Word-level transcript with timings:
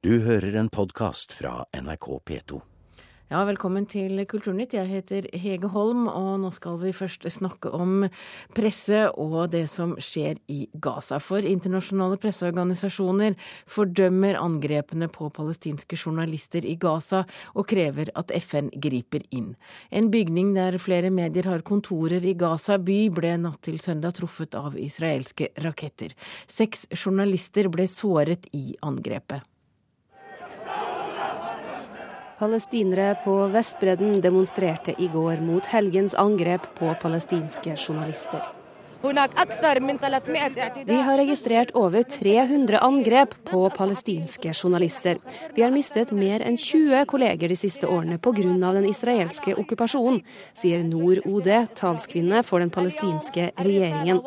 Du 0.00 0.14
hører 0.24 0.54
en 0.56 0.70
podkast 0.72 1.34
fra 1.36 1.66
NRK 1.76 2.06
P2. 2.24 2.58
Ja, 3.28 3.42
velkommen 3.44 3.84
til 3.84 4.22
Kulturnytt. 4.24 4.72
Jeg 4.72 4.88
heter 4.88 5.26
Hege 5.36 5.68
Holm, 5.74 6.06
og 6.08 6.38
nå 6.40 6.48
skal 6.56 6.78
vi 6.80 6.94
først 6.96 7.26
snakke 7.28 7.68
om 7.76 8.06
presse 8.56 9.02
og 9.10 9.52
det 9.52 9.66
som 9.68 9.92
skjer 10.00 10.40
i 10.48 10.62
Gaza. 10.72 11.18
For 11.20 11.44
internasjonale 11.44 12.16
presseorganisasjoner 12.22 13.36
fordømmer 13.68 14.40
angrepene 14.40 15.10
på 15.12 15.28
palestinske 15.36 16.00
journalister 16.00 16.64
i 16.64 16.78
Gaza, 16.80 17.26
og 17.52 17.68
krever 17.68 18.08
at 18.16 18.32
FN 18.40 18.72
griper 18.72 19.28
inn. 19.36 19.52
En 19.92 20.08
bygning 20.08 20.56
der 20.56 20.80
flere 20.80 21.12
medier 21.12 21.52
har 21.52 21.60
kontorer 21.60 22.24
i 22.24 22.32
Gaza 22.40 22.80
by, 22.80 23.02
ble 23.20 23.36
natt 23.44 23.60
til 23.68 23.76
søndag 23.84 24.16
truffet 24.16 24.56
av 24.56 24.80
israelske 24.80 25.52
raketter. 25.60 26.16
Seks 26.48 26.88
journalister 26.96 27.68
ble 27.68 27.84
såret 28.00 28.48
i 28.56 28.70
angrepet. 28.80 29.49
Palestinere 32.40 33.14
på 33.24 33.34
Vestbredden 33.52 34.20
demonstrerte 34.20 34.94
i 34.98 35.08
går 35.12 35.42
mot 35.44 35.66
helgens 35.66 36.14
angrep 36.14 36.62
på 36.78 36.94
palestinske 37.02 37.74
journalister. 37.76 38.40
Vi 40.86 40.96
har 41.00 41.16
registrert 41.20 41.74
over 41.76 42.02
300 42.02 42.78
angrep 42.78 43.34
på 43.44 43.60
palestinske 43.76 44.54
journalister. 44.54 45.20
Vi 45.54 45.62
har 45.62 45.70
mistet 45.70 46.12
mer 46.16 46.40
enn 46.40 46.56
20 46.56 47.04
kolleger 47.12 47.48
de 47.48 47.60
siste 47.60 47.86
årene 47.86 48.16
pga. 48.18 48.72
den 48.72 48.88
israelske 48.88 49.54
okkupasjonen, 49.54 50.24
sier 50.54 50.82
Nord 50.84 51.20
OD, 51.26 51.52
talskvinne 51.76 52.42
for 52.42 52.60
den 52.60 52.70
palestinske 52.70 53.52
regjeringen. 53.56 54.24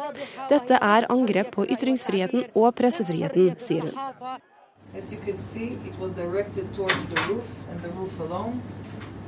Dette 0.49 0.77
er 0.77 1.09
angrep 1.09 1.51
på 1.51 1.65
ytringsfriheten 1.65 2.45
og 2.53 2.75
pressefriheten, 2.75 3.55
sier 3.57 3.81
hun. 3.89 4.43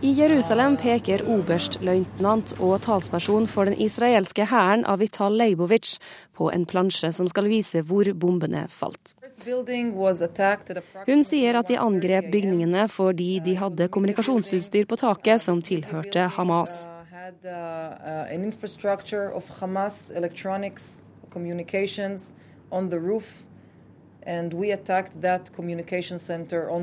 I 0.05 0.11
Jerusalem 0.13 0.75
peker 0.77 1.23
oberstløytnant 1.25 2.51
og 2.61 2.73
talsperson 2.85 3.47
for 3.49 3.65
den 3.65 3.73
israelske 3.81 4.45
hæren 4.45 4.85
Avital 4.85 5.33
Leibovic 5.33 5.95
på 6.37 6.51
en 6.53 6.67
plansje 6.69 7.09
som 7.17 7.25
skal 7.31 7.49
vise 7.49 7.81
hvor 7.81 8.05
bombene 8.13 8.67
falt. 8.69 9.15
Hun 11.09 11.25
sier 11.25 11.57
at 11.57 11.73
de 11.73 11.79
angrep 11.81 12.29
bygningene 12.29 12.85
fordi 12.85 13.39
de 13.47 13.57
hadde 13.57 13.89
kommunikasjonsutstyr 13.89 14.85
på 14.85 15.01
taket 15.01 15.41
som 15.41 15.65
tilhørte 15.65 16.29
Hamas. 16.37 16.85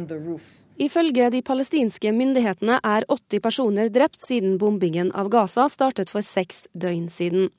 The 0.09 0.19
roof 0.19 0.63
Ifølge 0.81 1.31
de 1.31 1.43
palestinske 1.45 2.13
myndighetene 2.17 2.79
er 2.83 3.05
80 3.09 3.43
personer 3.45 3.91
drept 3.93 4.21
siden 4.25 4.57
bombingen 4.59 5.13
av 5.13 5.29
Gaza 5.29 5.69
startet 5.69 6.11
for 6.11 6.25
seks 6.25 6.65
døgn 6.73 7.11
siden. 7.13 7.51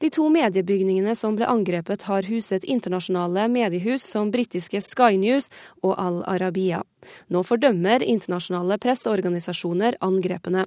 De 0.00 0.10
to 0.12 0.28
mediebygningene 0.32 1.14
som 1.16 1.34
ble 1.36 1.48
angrepet, 1.48 2.06
har 2.08 2.28
huset 2.28 2.64
internasjonale 2.64 3.48
mediehus 3.52 4.04
som 4.04 4.30
britiske 4.32 4.80
Sky 4.84 5.18
News 5.20 5.50
og 5.82 5.96
Al 6.00 6.22
Arabiya. 6.28 6.82
Nå 7.28 7.42
fordømmer 7.44 8.04
internasjonale 8.04 8.80
presseorganisasjoner 8.80 10.00
angrepene. 10.00 10.64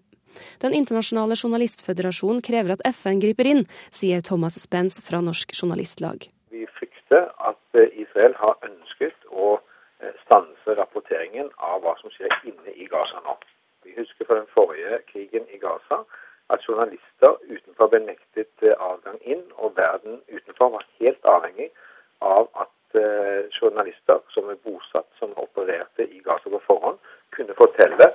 Den 0.61 0.73
internasjonale 0.73 1.38
journalistføderasjonen 1.38 2.42
krever 2.45 2.75
at 2.75 2.86
FN 2.94 3.22
griper 3.22 3.50
inn, 3.50 3.67
sier 3.94 4.22
Thomas 4.22 4.58
Spence 4.61 5.02
fra 5.02 5.22
Norsk 5.22 5.53
Journalistlag 5.53 6.33
Israel 8.14 8.36
har 8.38 8.58
ønsket 8.61 9.25
å 9.30 9.56
eh, 9.58 10.14
stanse 10.25 10.75
rapporteringen 10.78 11.50
av 11.58 11.81
hva 11.81 11.95
som 11.97 12.11
skjer 12.14 12.30
inne 12.45 12.73
i 12.78 12.86
Gaza 12.86 13.22
nå. 13.25 13.33
Vi 13.83 13.95
husker 13.97 14.28
fra 14.30 14.38
den 14.38 14.50
forrige 14.53 15.00
krigen 15.08 15.47
i 15.50 15.58
Gaza 15.58 16.03
at 16.53 16.66
journalister 16.67 17.39
utenfor 17.50 17.89
ble 17.89 18.03
nektet 18.05 18.67
eh, 18.67 18.77
adgang 18.77 19.17
inn, 19.26 19.42
og 19.58 19.73
verden 19.80 20.21
utenfor 20.30 20.76
var 20.76 20.86
helt 20.99 21.26
avhengig 21.26 21.71
av 22.21 22.49
at 22.54 22.70
journalister 23.58 24.20
som 24.30 24.52
er 24.54 24.60
bosatt, 24.61 25.08
som 25.17 25.32
opererte 25.42 26.05
i 26.05 26.20
Gaza 26.21 26.52
på 26.54 26.60
forhånd, 26.67 26.99
kunne 27.33 27.55
fortelle 27.58 28.11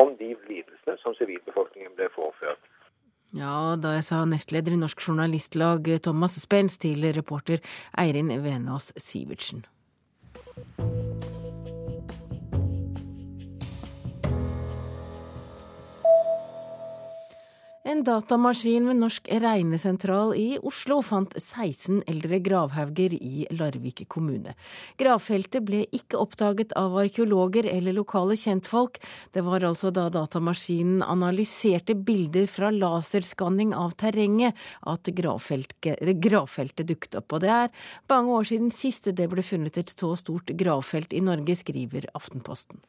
om 0.00 0.14
de 0.16 0.30
lidelsene 0.48 0.96
som 1.02 1.12
sivilbefolkningen 1.18 1.92
ble 1.98 2.08
påført. 2.16 2.62
Ja, 3.32 3.76
da 3.80 3.94
jeg 3.96 4.04
sa 4.04 4.24
nestleder 4.28 4.74
i 4.74 4.80
Norsk 4.80 5.00
Journalistlag 5.06 5.88
Thomas 6.04 6.36
Spence 6.42 6.76
til 6.82 7.06
reporter 7.16 7.64
Eirin 7.96 8.28
Venås 8.44 8.92
Sivertsen. 9.00 9.64
En 17.92 18.00
datamaskin 18.06 18.86
ved 18.88 18.96
Norsk 19.02 19.26
regnesentral 19.42 20.30
i 20.38 20.54
Oslo 20.64 21.02
fant 21.04 21.34
16 21.36 21.98
eldre 22.08 22.38
gravhauger 22.40 23.12
i 23.12 23.42
Larvik 23.52 24.00
kommune. 24.08 24.54
Gravfeltet 24.96 25.66
ble 25.66 25.82
ikke 25.92 26.16
oppdaget 26.22 26.72
av 26.78 26.96
arkeologer 27.02 27.68
eller 27.68 27.92
lokale 27.98 28.38
kjentfolk. 28.40 28.96
Det 29.36 29.44
var 29.44 29.66
altså 29.68 29.90
da 29.92 30.06
datamaskinen 30.14 31.02
analyserte 31.04 31.98
bilder 32.08 32.48
fra 32.48 32.70
laserskanning 32.72 33.76
av 33.76 33.92
terrenget 34.00 34.56
at 34.88 35.12
gravfeltet, 35.12 36.00
gravfeltet 36.24 36.88
dukket 36.94 37.20
opp. 37.20 37.36
Og 37.36 37.44
det 37.44 37.52
er 37.58 37.76
mange 38.08 38.38
år 38.38 38.48
siden 38.54 38.72
sist 38.72 39.12
det 39.12 39.28
ble 39.34 39.44
funnet 39.44 39.76
et 39.76 39.92
så 39.92 40.14
stort 40.16 40.56
gravfelt 40.56 41.12
i 41.12 41.20
Norge, 41.28 41.60
skriver 41.60 42.08
Aftenposten. 42.16 42.80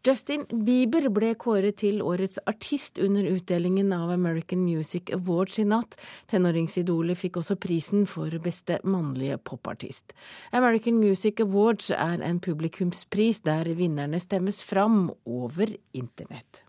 Justin 0.00 0.46
Bieber 0.64 1.10
ble 1.12 1.34
kåret 1.36 1.76
til 1.82 1.98
årets 2.00 2.38
artist 2.48 2.96
under 3.04 3.26
utdelingen 3.28 3.90
av 3.92 4.08
American 4.14 4.62
Music 4.64 5.12
Awards 5.12 5.58
i 5.60 5.66
natt. 5.68 5.98
Tenåringsidolet 6.32 7.20
fikk 7.20 7.36
også 7.42 7.58
prisen 7.60 8.06
for 8.08 8.32
beste 8.40 8.78
mannlige 8.80 9.36
popartist. 9.44 10.14
American 10.56 10.96
Music 11.02 11.44
Awards 11.44 11.90
er 11.92 12.24
en 12.24 12.40
publikumspris 12.40 13.42
der 13.44 13.68
vinnerne 13.76 14.22
stemmes 14.24 14.62
fram 14.64 15.10
over 15.28 15.76
internett. 15.92 16.64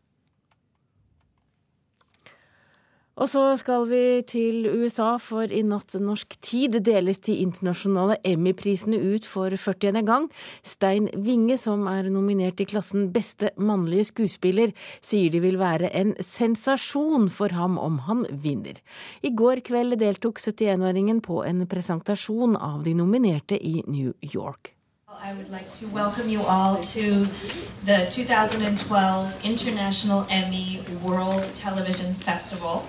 Og 3.22 3.30
så 3.30 3.42
skal 3.54 3.84
vi 3.86 4.24
til 4.26 4.66
USA, 4.66 5.12
for 5.22 5.46
i 5.46 5.62
natt 5.62 5.94
norsk 6.02 6.40
tid 6.42 6.80
deles 6.82 7.20
de 7.22 7.36
internasjonale 7.44 8.16
Emmy-prisene 8.26 8.98
ut 8.98 9.28
for 9.30 9.54
40. 9.54 10.00
gang. 10.08 10.26
Stein 10.66 11.06
Winge, 11.14 11.60
som 11.62 11.86
er 11.86 12.10
nominert 12.10 12.64
i 12.64 12.66
klassen 12.66 13.12
Beste 13.14 13.52
mannlige 13.62 14.08
skuespiller, 14.10 14.74
sier 15.06 15.30
det 15.30 15.44
vil 15.44 15.60
være 15.62 15.92
en 16.00 16.16
sensasjon 16.18 17.28
for 17.30 17.54
ham 17.54 17.78
om 17.78 18.00
han 18.08 18.24
vinner. 18.32 18.80
I 19.22 19.30
går 19.38 19.62
kveld 19.70 20.00
deltok 20.02 20.42
71-åringen 20.42 21.20
på 21.22 21.44
en 21.46 21.68
presentasjon 21.70 22.58
av 22.58 22.82
de 22.88 22.96
nominerte 22.98 23.60
i 23.62 23.84
New 23.86 24.16
York. 24.26 24.74
I 25.22 25.36
would 25.38 25.52
like 25.52 25.70
to 25.74 25.86
welcome 25.94 26.28
you 26.28 26.42
all 26.50 26.82
to 26.96 27.28
the 27.86 28.08
2012 28.10 29.46
International 29.46 30.26
Emmy 30.32 30.80
World 31.04 31.44
Television 31.54 32.16
Festival. 32.16 32.82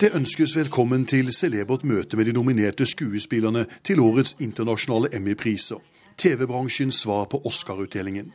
Det 0.00 0.14
ønskes 0.14 0.52
velkommen 0.56 1.02
til 1.10 1.32
celebert 1.34 1.82
møte 1.82 2.16
med 2.16 2.28
de 2.28 2.32
nominerte 2.32 2.86
skuespillerne 2.86 3.64
til 3.82 3.98
årets 3.98 4.36
internasjonale 4.38 5.08
Emmy-priser. 5.16 5.80
TV-bransjens 6.18 7.00
svar 7.02 7.24
på 7.24 7.40
Oscar-utdelingen. 7.44 8.28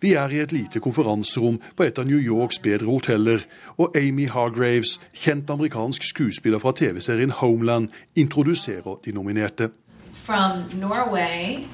Vi 0.00 0.14
er 0.14 0.32
i 0.32 0.40
et 0.40 0.52
lite 0.52 0.80
konferanserom 0.80 1.58
på 1.76 1.84
et 1.84 2.00
av 2.00 2.08
New 2.08 2.16
Yorks 2.16 2.58
bedre 2.58 2.88
hoteller, 2.88 3.44
og 3.76 3.92
Amy 4.00 4.30
Hargraves, 4.32 4.96
kjent 5.12 5.50
amerikansk 5.52 6.08
skuespiller 6.08 6.58
fra 6.58 6.72
TV-serien 6.72 7.36
Homeland, 7.36 7.88
introduserer 8.16 8.96
de 9.04 9.12
nominerte. 9.12 9.68
From 10.14 10.64
Norway, 10.80 11.66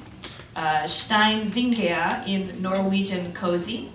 uh, 0.57 0.83
Stein 0.87 1.55
Vingea 1.55 2.19
in 2.27 2.51
Norwegian 2.59 3.31
Cozy. 3.33 3.87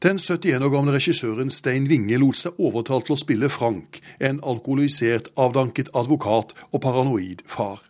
Den 0.00 0.16
71 0.16 0.62
år 0.64 0.70
gamle 0.72 0.94
regissøren 0.94 1.50
Stein 1.52 1.84
Winge 1.90 2.16
lot 2.22 2.38
seg 2.40 2.56
overtalt 2.56 3.04
til 3.04 3.18
å 3.18 3.20
spille 3.20 3.50
Frank, 3.52 3.98
en 4.16 4.38
alkoholisert, 4.48 5.28
avdanket 5.36 5.90
advokat 5.92 6.54
og 6.70 6.80
paranoid 6.80 7.42
far. 7.44 7.82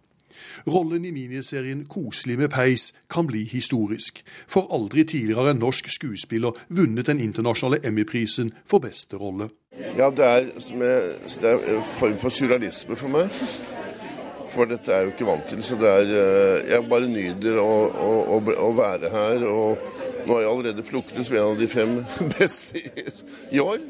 Rollen 0.66 1.04
i 1.06 1.12
miniserien 1.14 1.84
'Koselig 1.86 2.36
med 2.40 2.50
peis' 2.50 2.90
kan 3.08 3.30
bli 3.30 3.44
historisk, 3.46 4.24
for 4.48 4.66
aldri 4.74 5.04
tidligere 5.04 5.38
har 5.38 5.50
en 5.54 5.62
norsk 5.62 5.86
skuespiller 5.86 6.58
vunnet 6.68 7.06
den 7.06 7.20
internasjonale 7.20 7.78
Emmy-prisen 7.86 8.50
for 8.66 8.82
beste 8.82 9.16
rolle. 9.16 9.48
Ja, 9.96 10.10
det 10.10 10.26
er, 10.26 10.50
det 10.50 11.48
er 11.54 11.76
en 11.76 11.86
form 11.94 12.18
for 12.18 12.28
surrealisme 12.28 12.96
for 12.96 13.08
meg. 13.08 13.30
For 14.50 14.66
dette 14.66 14.90
er 14.90 14.96
jeg 14.98 15.06
jo 15.06 15.14
ikke 15.14 15.30
vant 15.30 15.46
til. 15.46 15.62
Så 15.62 15.78
det 15.78 15.88
er 15.88 16.10
eh, 16.10 16.70
Jeg 16.74 16.88
bare 16.90 17.06
nyter 17.06 17.62
å, 17.62 17.70
å, 17.86 18.12
å, 18.34 18.42
å 18.66 18.72
være 18.74 19.14
her. 19.14 19.46
og 19.46 19.78
nå 20.30 20.36
har 20.36 20.44
jeg 20.44 20.50
allerede 20.52 20.82
plukket 20.86 21.26
som 21.26 21.36
en 21.36 21.42
av 21.42 21.56
de 21.58 21.66
fem 21.68 21.96
beste 22.38 22.78
i, 23.50 23.58
år. 23.58 23.80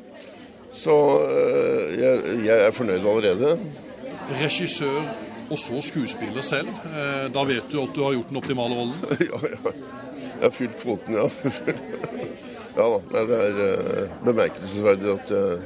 Så 0.73 0.95
øh, 1.21 1.99
jeg, 2.01 2.21
jeg, 2.47 2.67
er 2.67 2.71
fornøyd 2.73 3.05
allerede. 3.05 3.59
Regissør, 4.41 5.03
og 5.51 5.59
så 5.59 5.81
skuespiller 5.85 6.41
selv. 6.47 6.71
Eh, 6.89 7.27
da 7.35 7.43
vet 7.45 7.67
du 7.73 7.83
at 7.83 7.93
du 7.93 8.05
har 8.07 8.15
gjort 8.17 8.31
den 8.31 8.41
optimale 8.41 8.79
rollen? 8.79 8.95
ja, 9.31 9.41
ja. 9.53 9.75
Jeg 10.31 10.47
har 10.47 10.55
fylt 10.57 10.79
kvoten, 10.81 11.19
ja. 11.19 11.27
ja 12.79 12.87
da. 12.95 13.25
Det 13.27 13.41
er 13.41 13.61
uh, 13.61 14.15
bemerkelsesverdig 14.25 15.11
at 15.13 15.33
jeg 15.35 15.59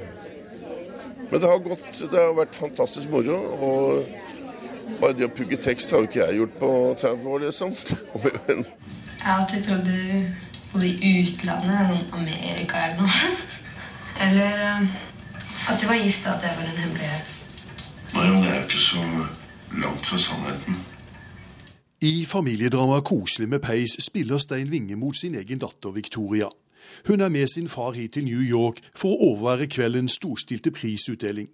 Men 1.31 1.41
det 1.41 1.49
har 1.49 1.61
gått 1.63 2.01
Det 2.11 2.19
har 2.19 2.35
vært 2.35 2.57
fantastisk 2.59 3.13
moro. 3.13 3.37
Og 3.69 4.99
bare 4.99 5.15
det 5.21 5.29
å 5.29 5.37
pugge 5.37 5.61
tekst 5.63 5.95
har 5.95 6.03
jo 6.03 6.11
ikke 6.11 6.25
jeg 6.25 6.41
gjort 6.41 6.59
på 6.59 6.73
30 7.05 7.31
år, 7.31 7.47
liksom. 7.47 7.71
jeg 8.25 8.67
har 9.23 9.39
alltid 9.39 9.65
trodd 9.69 9.87
du 9.87 10.44
bodde 10.75 10.91
i 10.91 11.13
utlandet, 11.23 11.87
sånn 11.89 12.19
Amerika 12.19 12.81
eller 12.89 13.05
noe. 13.05 13.29
eller 14.25 14.65
uh, 14.67 14.97
at 15.71 15.81
du 15.81 15.87
var 15.87 16.01
gift, 16.03 16.27
og 16.27 16.35
at 16.35 16.43
det 16.43 16.51
var 16.59 16.67
en 16.67 16.83
hemmelighet. 16.83 17.37
Nei, 18.15 18.27
det 18.43 18.51
er 18.51 18.59
jo 18.59 18.67
ikke 18.67 18.83
så 18.83 19.05
langt 19.85 20.11
fra 20.11 20.19
sannheten. 20.19 20.83
I 22.05 22.25
familiedramaet 22.29 23.05
'Koselig 23.05 23.49
med 23.49 23.63
peis' 23.65 23.97
spiller 24.03 24.39
Stein 24.39 24.71
Winge 24.71 24.97
mot 24.97 25.17
sin 25.17 25.35
egen 25.35 25.59
datter 25.59 25.91
Victoria. 25.91 26.51
Hun 27.09 27.21
er 27.21 27.29
med 27.29 27.49
sin 27.49 27.69
far 27.69 27.93
hit 27.93 28.13
til 28.13 28.25
New 28.25 28.43
York 28.43 28.83
for 28.97 29.15
å 29.15 29.31
overvære 29.31 29.67
kveldens 29.67 30.19
storstilte 30.21 30.71
prisutdeling. 30.71 31.49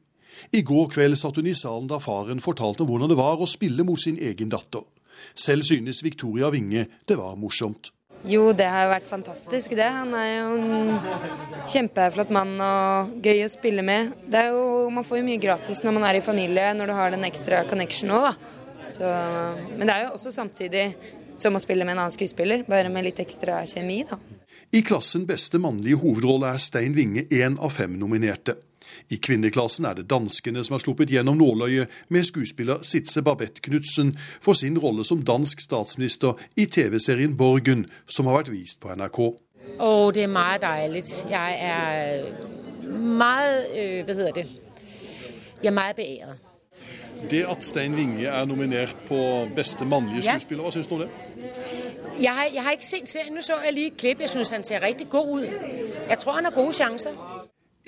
I 0.53 0.63
går 0.63 0.89
kveld 0.89 1.17
satt 1.17 1.37
hun 1.37 1.47
i 1.47 1.55
salen 1.55 1.89
da 1.89 1.99
faren 1.99 2.41
fortalte 2.41 2.83
om 2.83 2.91
hvordan 2.91 3.13
det 3.13 3.21
var 3.21 3.39
å 3.39 3.47
spille 3.47 3.85
mot 3.85 4.01
sin 4.01 4.19
egen 4.19 4.51
datter. 4.51 4.83
Selv 5.35 5.63
synes 5.63 6.03
Victoria 6.05 6.51
Winge 6.51 6.87
det 7.09 7.19
var 7.19 7.37
morsomt. 7.37 7.93
Jo, 8.29 8.51
det 8.53 8.67
har 8.69 8.91
vært 8.91 9.09
fantastisk, 9.09 9.73
det. 9.79 9.87
Han 9.89 10.13
er 10.17 10.27
jo 10.29 10.57
en 10.59 10.91
kjempeflott 11.71 12.33
mann 12.35 12.53
og 12.61 13.15
gøy 13.25 13.47
å 13.47 13.53
spille 13.53 13.85
med. 13.87 14.13
Jo, 14.29 14.91
man 14.93 15.07
får 15.07 15.23
jo 15.23 15.29
mye 15.31 15.41
gratis 15.41 15.81
når 15.87 15.97
man 15.97 16.05
er 16.11 16.19
i 16.19 16.25
familie, 16.25 16.67
når 16.77 16.91
du 16.91 16.97
har 16.99 17.15
den 17.15 17.25
ekstra 17.29 17.63
connection 17.71 18.13
òg, 18.17 18.29
da. 18.29 18.59
Så, 18.85 19.09
men 19.77 19.89
det 19.89 19.95
er 19.95 20.07
jo 20.07 20.13
også 20.17 20.33
samtidig 20.33 20.85
som 21.41 21.57
å 21.57 21.63
spille 21.63 21.85
med 21.87 21.97
en 21.97 22.05
annen 22.05 22.15
skuespiller, 22.15 22.65
bare 22.69 22.93
med 22.93 23.09
litt 23.09 23.21
ekstra 23.25 23.63
kjemi, 23.69 24.03
da. 24.09 24.21
I 24.77 24.85
klassen 24.87 25.25
beste 25.27 25.59
mannlige 25.59 25.99
hovedrolle 25.99 26.53
er 26.53 26.61
Stein 26.63 26.93
Winge 26.95 27.25
én 27.35 27.57
av 27.59 27.73
fem 27.75 27.97
nominerte. 27.99 28.55
I 29.11 29.19
kvinneklassen 29.23 29.87
er 29.89 29.99
det 29.99 30.09
danskene 30.11 30.65
som 30.65 30.77
har 30.77 30.85
sluppet 30.85 31.11
gjennom 31.13 31.39
nåløyet 31.41 31.91
med 32.09 32.27
skuespiller 32.29 32.83
Sitze 32.87 33.23
Babette 33.23 33.63
Knutsen 33.65 34.15
for 34.41 34.59
sin 34.59 34.79
rolle 34.79 35.05
som 35.05 35.23
dansk 35.23 35.61
statsminister 35.61 36.39
i 36.57 36.67
TV-serien 36.67 37.37
Borgen, 37.37 37.87
som 38.07 38.27
har 38.31 38.41
vært 38.41 38.53
vist 38.55 38.81
på 38.81 38.93
NRK. 38.95 39.21
Å, 39.21 39.87
oh, 39.87 40.11
det 40.13 40.25
er 40.27 40.33
meget 40.33 40.63
deilig. 40.63 41.05
Jeg 41.31 41.59
er 41.63 42.31
meget 42.91 43.67
øh, 43.71 44.05
Hva 44.05 44.15
heter 44.15 44.39
det? 44.43 44.47
Jeg 45.63 45.71
er 45.71 45.77
meget 45.77 45.97
beæret. 45.97 46.39
Det 47.31 47.45
at 47.51 47.65
Stein 47.65 47.95
Winge 47.95 48.27
er 48.27 48.45
nominert 48.45 48.97
på 49.09 49.49
beste 49.57 49.85
mannlige 49.85 50.23
skuespiller, 50.23 50.63
hva 50.65 50.71
syns 50.73 50.87
du 50.89 50.95
om 50.95 51.01
det? 51.01 51.11
Jeg, 52.21 52.51
jeg 52.55 52.63
har 52.63 52.71
ikke 52.71 52.87
sett 52.87 53.09
serien. 53.09 53.35
Nå 53.35 53.41
så 53.41 53.53
jeg 53.65 53.73
lige 53.73 53.87
et 53.87 53.97
klipp. 53.97 54.21
Jeg 54.21 54.31
syns 54.31 54.51
han 54.51 54.65
ser 54.65 54.83
riktig 54.83 55.09
god 55.11 55.43
ut. 55.43 55.49
Jeg 56.09 56.19
tror 56.19 56.33
han 56.33 56.45
har 56.45 56.53
gode 56.53 56.73
sjanser. 56.73 57.11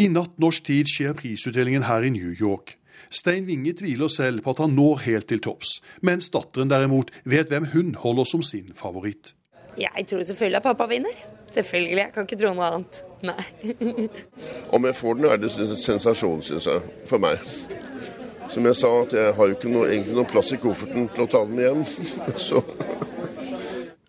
I 0.01 0.09
natt 0.09 0.39
norsk 0.41 0.65
tid 0.71 0.89
skjer 0.89 1.17
prisutdelingen 1.19 1.85
her 1.85 2.07
i 2.07 2.13
New 2.15 2.33
York. 2.33 2.79
Stein 3.13 3.45
Winge 3.45 3.75
tviler 3.77 4.09
selv 4.09 4.41
på 4.45 4.55
at 4.55 4.63
han 4.65 4.73
når 4.73 5.03
helt 5.05 5.29
til 5.29 5.43
topps, 5.45 5.81
mens 6.01 6.31
datteren 6.33 6.71
derimot 6.71 7.13
vet 7.29 7.53
hvem 7.53 7.69
hun 7.75 7.95
holder 8.01 8.25
som 8.25 8.43
sin 8.43 8.73
favoritt. 8.77 9.35
Jeg 9.77 10.07
tror 10.09 10.23
selvfølgelig 10.23 10.57
at 10.57 10.63
pappa 10.63 10.87
vinner. 10.89 11.17
Selvfølgelig. 11.53 11.99
Jeg 11.99 12.13
kan 12.15 12.27
ikke 12.29 12.41
tro 12.41 12.55
noe 12.57 12.69
annet. 12.71 13.03
Nei. 13.23 14.09
Om 14.75 14.89
jeg 14.89 14.97
får 14.97 15.15
den, 15.15 15.29
er 15.29 15.41
det 15.41 15.53
en 15.61 15.77
sensasjon, 15.77 16.43
syns 16.43 16.67
jeg, 16.67 16.81
for 17.09 17.21
meg. 17.21 17.45
Som 18.53 18.67
jeg 18.69 18.77
sa, 18.77 18.91
at 19.03 19.13
jeg 19.17 19.35
har 19.37 19.49
jo 19.49 19.57
ikke 19.57 19.73
noe, 19.73 19.89
egentlig 19.91 20.17
noen 20.17 20.29
plass 20.33 20.53
i 20.53 20.61
kofferten 20.61 21.09
til 21.13 21.25
å 21.25 21.29
ta 21.29 21.45
den 21.45 21.57
med 21.57 21.69
hjem. 21.69 21.85
Så 22.49 22.65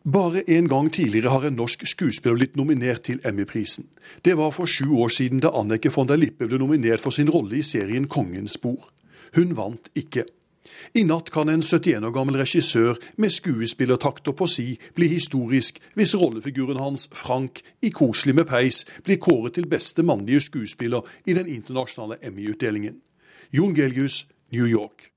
bare 0.03 0.49
en 0.49 0.67
gang 0.67 0.93
tidligere 0.93 1.29
har 1.29 1.45
en 1.47 1.55
norsk 1.55 1.87
skuespiller 1.87 2.35
blitt 2.35 2.55
nominert 2.59 3.03
til 3.07 3.21
Emmy-prisen. 3.25 3.87
Det 4.25 4.37
var 4.37 4.51
for 4.51 4.65
sju 4.65 4.95
år 4.99 5.09
siden 5.09 5.39
da 5.39 5.53
Annike 5.55 5.91
von 5.95 6.07
der 6.07 6.19
Lippe 6.19 6.47
ble 6.47 6.59
nominert 6.59 6.99
for 6.99 7.11
sin 7.11 7.29
rolle 7.29 7.57
i 7.57 7.61
serien 7.61 8.07
Kongens 8.07 8.57
bord. 8.57 8.91
Hun 9.35 9.55
vant 9.57 9.89
ikke. 9.95 10.25
I 10.93 11.03
natt 11.03 11.31
kan 11.31 11.49
en 11.49 11.63
71 11.63 12.03
år 12.03 12.11
gammel 12.11 12.37
regissør 12.41 12.99
med 13.17 13.31
skuespillertakter 13.31 14.35
på 14.35 14.47
si 14.47 14.67
bli 14.95 15.07
historisk 15.07 15.79
hvis 15.95 16.15
rollefiguren 16.19 16.79
hans, 16.79 17.07
Frank, 17.13 17.61
i 17.81 17.89
Koselig 17.89 18.35
med 18.35 18.49
peis 18.49 18.83
blir 19.03 19.21
kåret 19.23 19.55
til 19.55 19.69
beste 19.69 20.03
mannlige 20.03 20.43
skuespiller 20.49 21.07
i 21.25 21.33
den 21.33 21.47
internasjonale 21.47 22.19
Emmy-utdelingen. 22.21 22.99
Jon 23.53 23.75
Gelgius, 23.75 24.25
New 24.51 24.67
York. 24.67 25.12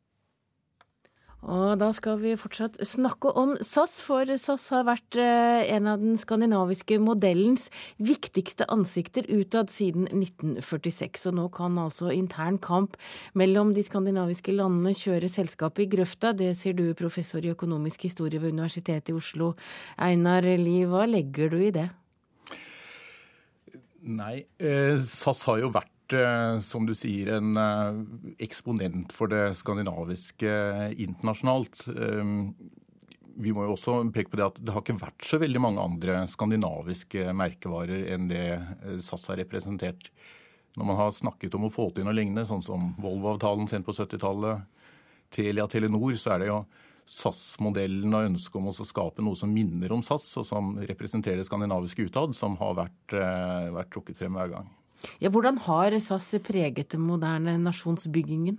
Og 1.45 1.77
da 1.79 1.91
skal 1.95 2.17
vi 2.23 2.33
fortsatt 2.39 2.79
snakke 2.87 3.31
om 3.39 3.53
SAS, 3.63 3.99
for 4.03 4.27
SAS 4.41 4.65
har 4.75 4.87
vært 4.89 5.19
eh, 5.21 5.69
en 5.77 5.87
av 5.93 6.01
den 6.03 6.17
skandinaviske 6.19 6.99
modellens 7.03 7.69
viktigste 8.03 8.67
ansikter 8.73 9.29
utad 9.31 9.71
siden 9.71 10.09
1946. 10.09 11.29
Og 11.31 11.37
nå 11.39 11.47
kan 11.55 11.79
altså 11.79 12.11
intern 12.15 12.59
kamp 12.59 12.97
mellom 13.39 13.75
de 13.77 13.85
skandinaviske 13.87 14.57
landene 14.57 14.97
kjøre 14.97 15.31
selskapet 15.31 15.87
i 15.87 15.91
grøfta. 15.97 16.33
Det 16.35 16.51
sier 16.59 16.75
du, 16.75 16.89
professor 16.99 17.45
i 17.45 17.53
økonomisk 17.55 18.09
historie 18.09 18.43
ved 18.43 18.57
Universitetet 18.57 19.13
i 19.13 19.19
Oslo. 19.19 19.53
Einar 20.03 20.43
Lie, 20.43 20.89
hva 20.91 21.07
legger 21.07 21.53
du 21.53 21.61
i 21.63 21.75
det? 21.75 21.91
Nei, 24.07 24.47
eh, 24.63 24.97
SAS 25.03 25.47
har 25.47 25.63
jo 25.63 25.71
vært 25.75 25.96
som 26.63 26.87
du 26.87 26.95
sier, 26.95 27.33
en 27.37 27.57
eh, 27.57 28.01
eksponent 28.47 29.13
for 29.15 29.31
det 29.33 29.57
skandinaviske 29.59 30.53
internasjonalt. 31.03 31.83
Eh, 31.91 32.31
vi 33.37 33.53
må 33.53 33.67
jo 33.67 33.75
også 33.75 33.99
peke 34.15 34.33
på 34.33 34.41
det 34.41 34.47
at 34.47 34.61
det 34.63 34.73
har 34.73 34.85
ikke 34.85 35.01
vært 35.03 35.27
så 35.29 35.41
veldig 35.43 35.61
mange 35.61 35.83
andre 35.83 36.23
skandinaviske 36.31 37.35
merkevarer 37.37 38.07
enn 38.15 38.31
det 38.31 38.47
SAS 39.05 39.27
har 39.29 39.41
representert. 39.43 40.09
Når 40.77 40.89
man 40.89 40.99
har 41.01 41.13
snakket 41.13 41.55
om 41.57 41.67
å 41.69 41.73
få 41.73 41.91
til 41.93 42.07
noe 42.07 42.17
lignende, 42.17 42.47
sånn 42.49 42.65
som 42.65 42.95
Volvo-avtalen 43.01 43.69
sent 43.69 43.85
på 43.85 43.97
70-tallet, 43.97 44.65
Telia 45.33 45.67
Telenor, 45.69 46.17
så 46.17 46.35
er 46.35 46.43
det 46.43 46.51
jo 46.53 46.63
SAS-modellen 47.07 48.15
og 48.15 48.33
ønsket 48.33 48.59
om 48.61 48.71
å 48.71 48.75
skape 48.77 49.25
noe 49.25 49.39
som 49.39 49.53
minner 49.53 49.93
om 49.95 50.03
SAS, 50.05 50.31
og 50.41 50.49
som 50.49 50.75
representerer 50.89 51.41
det 51.41 51.49
skandinaviske 51.49 52.09
utad, 52.09 52.35
som 52.37 52.57
har 52.61 52.77
vært, 52.79 53.17
vært 53.77 53.93
trukket 53.95 54.21
frem 54.21 54.37
hver 54.37 54.53
gang. 54.57 54.69
Ja, 55.23 55.31
hvordan 55.33 55.61
har 55.67 55.97
SAS 56.03 56.33
preget 56.45 56.95
den 56.95 57.05
moderne 57.07 57.57
nasjonsbyggingen? 57.63 58.59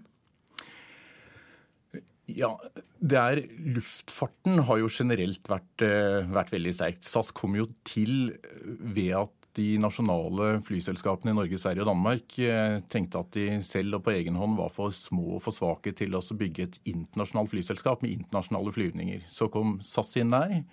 Ja, 2.27 2.51
det 2.99 3.17
er 3.17 3.41
Luftfarten 3.77 4.59
har 4.67 4.81
jo 4.81 4.89
generelt 4.91 5.47
vært, 5.47 5.83
eh, 5.85 6.27
vært 6.27 6.51
veldig 6.51 6.73
sterkt. 6.75 7.07
SAS 7.07 7.31
kom 7.31 7.55
jo 7.55 7.69
til 7.87 8.35
ved 8.57 9.13
at 9.15 9.31
de 9.57 9.77
nasjonale 9.81 10.59
flyselskapene 10.61 11.31
i 11.31 11.37
Norge, 11.37 11.57
Sverige 11.57 11.81
og 11.81 11.89
Danmark 11.89 12.35
eh, 12.43 12.77
tenkte 12.91 13.23
at 13.23 13.31
de 13.33 13.63
selv 13.65 13.97
og 13.97 14.03
på 14.05 14.13
egen 14.13 14.37
hånd 14.37 14.57
var 14.59 14.69
for 14.69 14.93
små 14.93 15.37
og 15.37 15.43
for 15.47 15.55
svake 15.55 15.95
til 15.97 16.13
å 16.13 16.21
bygge 16.21 16.67
et 16.67 16.77
internasjonalt 16.85 17.49
flyselskap 17.55 18.03
med 18.03 18.19
internasjonale 18.19 18.75
flyvninger. 18.75 19.23
Så 19.31 19.49
kom 19.49 19.79
SAS 19.81 20.13
inn 20.21 20.35
der. 20.35 20.63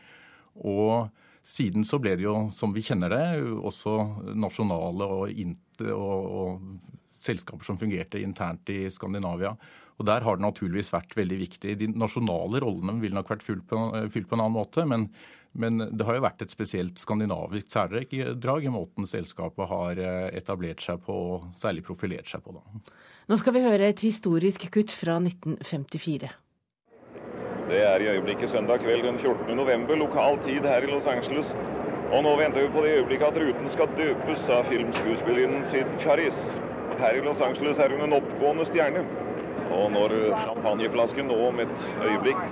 og 0.55 1.11
siden 1.45 1.85
så 1.85 2.01
ble 2.01 2.17
det 2.19 2.25
jo, 2.25 2.35
som 2.55 2.73
vi 2.75 2.83
kjenner 2.85 3.13
det, 3.13 3.25
også 3.69 3.99
nasjonale 4.41 5.09
og, 5.21 5.41
og, 5.93 6.37
og, 6.41 7.01
selskaper 7.25 7.65
som 7.65 7.79
fungerte 7.81 8.21
internt 8.21 8.69
i 8.73 8.85
Skandinavia. 8.93 9.55
Og 9.97 10.07
Der 10.09 10.25
har 10.27 10.37
det 10.37 10.45
naturligvis 10.45 10.93
vært 10.93 11.15
veldig 11.17 11.39
viktig. 11.41 11.77
De 11.81 11.89
nasjonale 11.95 12.61
rollene 12.61 12.99
ville 13.01 13.17
nok 13.17 13.31
vært 13.31 13.47
fylt 13.47 13.65
på, 13.71 13.79
fylt 14.13 14.29
på 14.29 14.37
en 14.37 14.43
annen 14.45 14.57
måte. 14.57 14.85
Men, 14.91 15.07
men, 15.53 15.79
det 15.89 16.05
har 16.05 16.19
jo 16.19 16.25
vært 16.27 16.45
et 16.45 16.53
spesielt 16.53 17.01
skandinavisk 17.01 17.71
særdrag 17.73 18.67
i 18.67 18.75
måten 18.75 19.09
selskapet 19.09 19.71
har 19.71 20.01
eh, 20.03 20.29
etablert 20.37 20.85
seg 20.85 21.01
på, 21.07 21.15
og 21.15 21.49
særlig 21.61 21.87
profilert 21.87 22.29
seg 22.29 22.45
på. 22.45 22.59
Da. 22.59 22.97
Nå 23.31 23.41
skal 23.41 23.57
vi 23.57 23.65
høre 23.65 23.89
et 23.89 24.05
historisk 24.05 24.67
kutt 24.75 24.93
fra 24.93 25.17
1954. 25.23 26.35
Det 27.69 27.81
er 27.83 27.97
i 27.97 28.09
øyeblikket 28.09 28.51
søndag 28.51 28.79
kveld 28.81 29.03
den 29.03 29.19
14. 29.19 29.57
november, 29.57 29.95
lokal 29.95 30.39
tid 30.39 30.61
her 30.61 30.77
i 30.77 30.91
Los 30.91 31.07
Angeles. 31.07 31.57
Og 32.13 32.23
nå 32.23 32.37
venter 32.37 32.61
vi 32.61 32.69
på 32.75 32.83
det 32.85 32.91
øyeblikket 32.99 33.27
at 33.27 33.39
ruten 33.43 33.71
skal 33.71 33.89
døpes 33.99 34.49
av 34.49 34.65
filmskuespillerinnen 34.69 35.65
Sid 35.65 35.89
Charis. 36.01 36.37
Her 36.99 37.17
i 37.17 37.25
Los 37.25 37.41
Angeles 37.41 37.79
er 37.79 37.89
hun 37.95 38.05
en 38.05 38.19
oppgående 38.21 38.67
stjerne. 38.69 39.07
Og 39.73 39.91
når 39.97 40.13
champagneflasken 40.43 41.27
nå 41.33 41.41
om 41.49 41.65
et 41.65 41.89
øyeblikk 42.05 42.45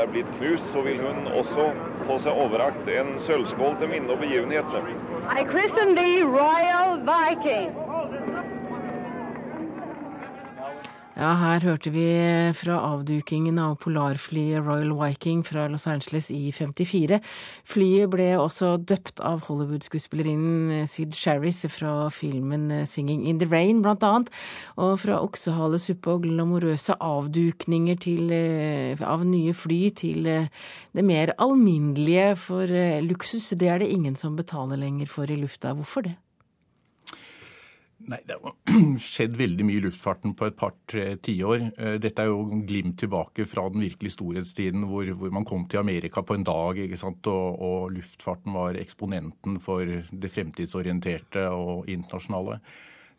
er 0.00 0.08
blitt 0.14 0.32
knust, 0.38 0.72
så 0.72 0.80
vil 0.80 1.04
hun 1.04 1.28
også 1.36 1.68
få 2.08 2.18
seg 2.24 2.42
overrakt 2.46 2.88
en 2.88 3.14
sølvskål 3.20 3.76
til 3.82 3.92
minne 3.92 4.16
om 4.16 4.24
begivenhetene. 4.24 4.96
I 5.28 5.44
christen 5.52 5.96
thee 5.98 6.24
Royal 6.24 7.02
Viking. 7.10 7.81
Ja, 11.22 11.36
her 11.38 11.62
hørte 11.62 11.92
vi 11.94 12.02
fra 12.58 12.80
avdukingen 12.82 13.54
av 13.62 13.76
polarflyet 13.84 14.64
Royal 14.66 14.90
Viking 14.98 15.44
fra 15.46 15.68
Los 15.70 15.84
Angeles 15.86 16.32
i 16.34 16.48
54. 16.50 17.20
Flyet 17.68 18.10
ble 18.10 18.26
også 18.40 18.72
døpt 18.90 19.22
av 19.22 19.44
Hollywood-skuespillerinnen 19.46 20.88
Syd 20.90 21.14
Sherris 21.14 21.60
fra 21.70 22.08
filmen 22.10 22.66
'Singing 22.72 23.22
in 23.30 23.38
the 23.38 23.46
Rain', 23.46 23.84
blant 23.84 24.02
annet. 24.02 24.32
Og 24.74 24.98
fra 25.04 25.20
oksehalesuppe 25.22 26.10
og 26.10 26.26
glamorøse 26.26 26.98
avdukninger 26.98 28.02
til, 28.02 28.32
eh, 28.32 28.98
av 28.98 29.22
nye 29.22 29.54
fly 29.54 29.94
til 29.94 30.26
eh, 30.26 30.50
det 30.92 31.04
mer 31.04 31.36
alminnelige, 31.38 32.34
for 32.34 32.66
eh, 32.66 32.98
luksus 32.98 33.54
det 33.54 33.68
er 33.68 33.78
det 33.78 33.94
ingen 33.94 34.16
som 34.16 34.34
betaler 34.34 34.76
lenger 34.76 35.06
for 35.06 35.30
i 35.30 35.38
lufta. 35.38 35.70
Hvorfor 35.70 36.02
det? 36.02 36.16
Nei, 38.10 38.18
Det 38.26 38.36
har 38.42 38.54
skjedd 39.02 39.36
veldig 39.38 39.66
mye 39.66 39.78
i 39.78 39.84
luftfarten 39.84 40.34
på 40.38 40.48
et 40.48 40.56
par-tre 40.58 41.04
tiår. 41.22 41.66
Eh, 41.76 41.96
dette 42.02 42.24
er 42.24 42.30
jo 42.30 42.62
glimt 42.66 42.98
tilbake 43.00 43.46
fra 43.48 43.66
den 43.72 43.84
virkelige 43.84 44.16
storhetstiden 44.16 44.86
hvor, 44.90 45.06
hvor 45.18 45.34
man 45.34 45.46
kom 45.48 45.66
til 45.70 45.82
Amerika 45.82 46.24
på 46.26 46.36
en 46.38 46.46
dag, 46.46 46.80
ikke 46.82 46.98
sant? 47.00 47.26
Og, 47.30 47.60
og, 47.62 47.92
luftfarten 47.96 48.56
var 48.56 48.78
eksponenten 48.80 49.60
for 49.62 49.86
det 49.86 50.32
fremtidsorienterte 50.32 51.46
og 51.54 51.90
internasjonale. 51.92 52.58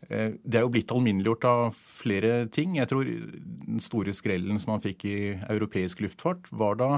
Eh, 0.09 0.35
det 0.43 0.59
er 0.59 0.65
jo 0.67 0.73
blitt 0.73 0.91
alminneliggjort 0.91 1.47
av 1.49 1.63
flere 1.77 2.33
ting. 2.51 2.77
Jeg 2.79 2.91
tror 2.91 3.07
den 3.07 3.83
store 3.83 4.15
skrellen 4.15 4.59
som 4.59 4.75
man 4.75 4.83
fikk 4.83 5.07
i 5.07 5.19
europeisk 5.47 6.03
luftfart, 6.03 6.51
var 6.51 6.81
da 6.81 6.91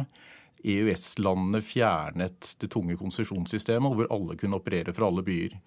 EØS-landene 0.66 1.62
fjernet 1.62 2.56
det 2.62 2.72
tunge 2.74 2.98
konsesjonssystemet, 2.98 3.94
hvor 3.94 4.10
alle 4.14 4.38
kunne 4.40 4.58
operere 4.58 4.96
fra 4.98 5.12
alle 5.12 5.26
byer. 5.26 5.60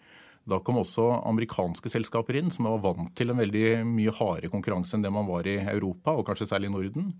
Da 0.48 0.60
kom 0.64 0.80
også 0.80 1.10
amerikanske 1.28 1.90
selskaper 1.92 2.38
inn, 2.40 2.52
som 2.54 2.68
var 2.70 2.80
vant 2.84 3.12
til 3.18 3.32
en 3.32 3.40
veldig 3.42 3.82
mye 3.88 4.14
hardere 4.16 4.52
konkurranse 4.52 4.96
enn 4.96 5.04
det 5.04 5.12
man 5.12 5.28
var 5.28 5.48
i 5.48 5.58
Europa, 5.60 6.16
og 6.16 6.26
kanskje 6.28 6.48
særlig 6.48 6.70
i 6.70 6.76
Norden, 6.76 7.12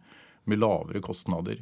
med 0.48 0.62
lavere 0.62 1.04
kostnader. 1.04 1.60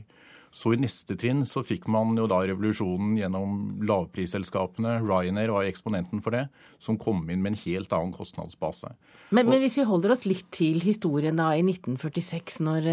Så 0.55 0.73
i 0.73 0.79
neste 0.81 1.17
trinn 1.19 1.43
så 1.49 1.61
fikk 1.67 1.89
man 1.93 2.15
jo 2.17 2.25
da 2.31 2.39
revolusjonen 2.47 3.17
gjennom 3.19 3.57
lavprisselskapene. 3.85 4.95
Ryanair 5.03 5.51
var 5.53 5.67
eksponenten 5.69 6.23
for 6.25 6.33
det, 6.33 6.47
som 6.81 6.97
kom 7.01 7.25
inn 7.29 7.43
med 7.45 7.53
en 7.53 7.59
helt 7.65 7.93
annen 7.93 8.15
kostnadsbase. 8.15 8.95
Men, 9.37 9.51
men 9.51 9.61
hvis 9.61 9.77
vi 9.81 9.85
holder 9.89 10.15
oss 10.15 10.25
litt 10.25 10.47
til 10.55 10.81
historien 10.87 11.37
da 11.37 11.51
i 11.53 11.65
1946, 11.67 12.63
når, 12.65 12.89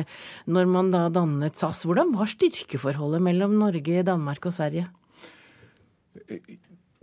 når 0.49 0.73
man 0.73 0.91
da 0.91 1.05
dannet 1.13 1.61
SAS, 1.61 1.85
hvordan 1.87 2.11
var 2.17 2.33
styrkeforholdet 2.33 3.23
mellom 3.23 3.55
Norge, 3.61 4.03
Danmark 4.09 4.49
og 4.49 4.57
Sverige? 4.57 4.89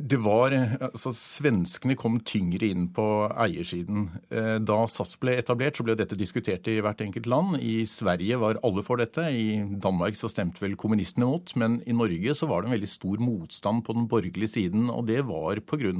Det 0.00 0.16
var, 0.24 0.54
altså 0.80 1.10
Svenskene 1.12 1.92
kom 1.98 2.14
tyngre 2.24 2.70
inn 2.72 2.86
på 2.96 3.04
eiersiden. 3.28 4.06
Eh, 4.32 4.56
da 4.64 4.78
SAS 4.88 5.12
ble 5.20 5.34
etablert, 5.36 5.76
så 5.76 5.84
ble 5.84 5.96
dette 5.98 6.16
diskutert 6.16 6.68
i 6.72 6.78
hvert 6.80 7.02
enkelt 7.04 7.28
land. 7.28 7.58
I 7.60 7.82
Sverige 7.90 8.38
var 8.40 8.60
alle 8.64 8.84
for 8.86 9.02
dette. 9.02 9.26
I 9.28 9.60
Danmark 9.82 10.16
så 10.16 10.30
stemte 10.32 10.64
vel 10.64 10.78
kommunistene 10.80 11.28
mot. 11.28 11.52
Men 11.60 11.80
i 11.84 11.96
Norge 11.96 12.32
så 12.38 12.48
var 12.48 12.62
det 12.62 12.70
en 12.70 12.76
veldig 12.78 12.92
stor 12.94 13.20
motstand 13.20 13.84
på 13.84 13.98
den 13.98 14.08
borgerlige 14.08 14.54
siden. 14.54 14.88
Og 14.94 15.04
det 15.10 15.20
var 15.28 15.60
pga. 15.60 15.92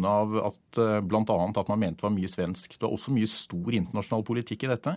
at 0.49 0.81
eh, 0.81 1.01
bl.a. 1.05 1.37
at 1.51 1.69
man 1.69 1.85
mente 1.85 2.01
det 2.01 2.09
var 2.09 2.17
mye 2.17 2.33
svensk. 2.33 2.79
Det 2.79 2.87
var 2.87 2.97
også 2.97 3.13
mye 3.13 3.29
stor 3.29 3.77
internasjonal 3.83 4.25
politikk 4.25 4.65
i 4.65 4.73
dette. 4.73 4.97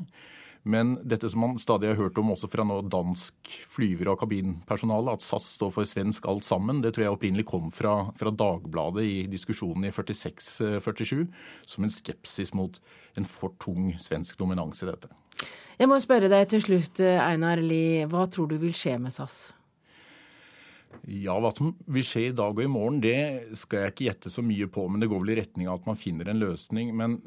Men 0.63 0.96
dette 1.03 1.27
som 1.29 1.43
man 1.43 1.58
stadig 1.60 1.89
har 1.91 1.98
hørt 2.00 2.17
om 2.22 2.32
også 2.32 2.48
fra 2.51 2.63
nå 2.63 2.77
dansk 2.88 3.50
flyver- 3.72 4.13
og 4.13 4.22
kabinpersonale, 4.22 5.15
at 5.17 5.24
SAS 5.24 5.50
står 5.58 5.74
for 5.75 5.89
svensk 5.89 6.27
alt 6.32 6.46
sammen, 6.48 6.79
det 6.84 6.93
tror 6.96 7.03
jeg 7.03 7.17
opprinnelig 7.17 7.46
kom 7.50 7.67
fra, 7.75 7.98
fra 8.15 8.32
Dagbladet 8.32 9.03
i 9.03 9.17
diskusjonen 9.32 9.89
i 9.89 9.91
46-47, 9.91 11.25
som 11.67 11.84
en 11.84 11.91
skepsis 11.91 12.53
mot 12.55 12.79
en 13.20 13.27
for 13.27 13.58
tung 13.60 13.91
svensk 14.00 14.39
dominans 14.39 14.79
i 14.86 14.88
dette. 14.88 15.12
Jeg 15.79 15.89
må 15.89 15.98
spørre 16.00 16.32
deg 16.32 16.48
til 16.51 16.63
slutt, 16.63 17.01
Einar 17.01 17.60
Lie, 17.60 18.08
hva 18.08 18.24
tror 18.32 18.48
du 18.48 18.55
vil 18.62 18.75
skje 18.77 18.96
med 19.01 19.12
SAS? 19.15 19.51
Ja, 21.10 21.36
Hva 21.42 21.50
som 21.56 21.74
vil 21.92 22.06
skje 22.08 22.28
i 22.30 22.36
dag 22.36 22.56
og 22.56 22.64
i 22.64 22.70
morgen, 22.72 23.02
det 23.04 23.58
skal 23.60 23.84
jeg 23.84 23.94
ikke 23.94 24.06
gjette 24.08 24.32
så 24.32 24.44
mye 24.46 24.70
på. 24.72 24.86
Men 24.88 25.04
det 25.04 25.10
går 25.12 25.24
vel 25.24 25.34
i 25.34 25.40
retning 25.42 25.68
av 25.68 25.82
at 25.82 25.90
man 25.90 26.00
finner 26.00 26.30
en 26.32 26.40
løsning. 26.40 26.94
Men 26.96 27.18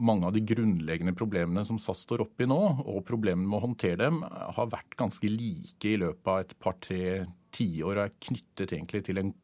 mange 0.00 0.28
av 0.28 0.36
de 0.36 0.44
grunnleggende 0.48 1.16
problemene 1.18 1.66
som 1.68 1.80
SAS 1.82 2.06
står 2.06 2.24
oppe 2.24 2.46
i 2.46 2.50
nå, 2.50 2.60
og 2.84 3.04
problemene 3.08 3.48
med 3.48 3.58
å 3.60 3.66
håndtere 3.66 4.00
dem, 4.06 4.22
har 4.24 4.72
vært 4.72 4.96
ganske 5.00 5.32
like 5.32 5.92
i 5.92 5.98
løpet 6.00 6.32
av 6.32 6.42
et 6.44 6.56
par-tre 6.62 7.04
tiår 7.54 7.98
og 7.98 8.04
er 8.06 8.18
knyttet 8.22 8.72
egentlig 8.72 9.04
til 9.08 9.20
en 9.20 9.34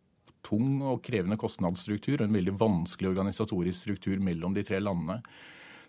tung 0.46 0.78
og 0.86 1.02
krevende 1.04 1.38
kostnadsstruktur 1.40 2.20
og 2.20 2.28
en 2.28 2.38
veldig 2.38 2.54
vanskelig 2.60 3.10
organisatorisk 3.10 3.82
struktur 3.82 4.22
mellom 4.22 4.54
de 4.56 4.64
tre 4.66 4.80
landene. 4.82 5.20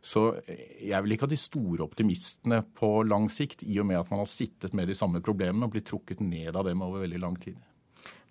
Så 0.01 0.25
jeg 0.47 0.99
vil 1.03 1.15
ikke 1.15 1.27
ha 1.27 1.31
de 1.31 1.39
store 1.39 1.85
optimistene 1.85 2.61
på 2.77 2.91
lang 3.07 3.29
sikt, 3.31 3.63
i 3.63 3.79
og 3.81 3.89
med 3.89 3.99
at 4.01 4.11
man 4.13 4.23
har 4.23 4.29
sittet 4.31 4.75
med 4.77 4.89
de 4.89 4.97
samme 4.97 5.21
problemene 5.25 5.67
og 5.67 5.73
blitt 5.73 5.89
trukket 5.89 6.21
ned 6.23 6.55
av 6.55 6.67
dem 6.69 6.83
over 6.85 7.03
veldig 7.05 7.23
lang 7.23 7.39
tid. 7.41 7.57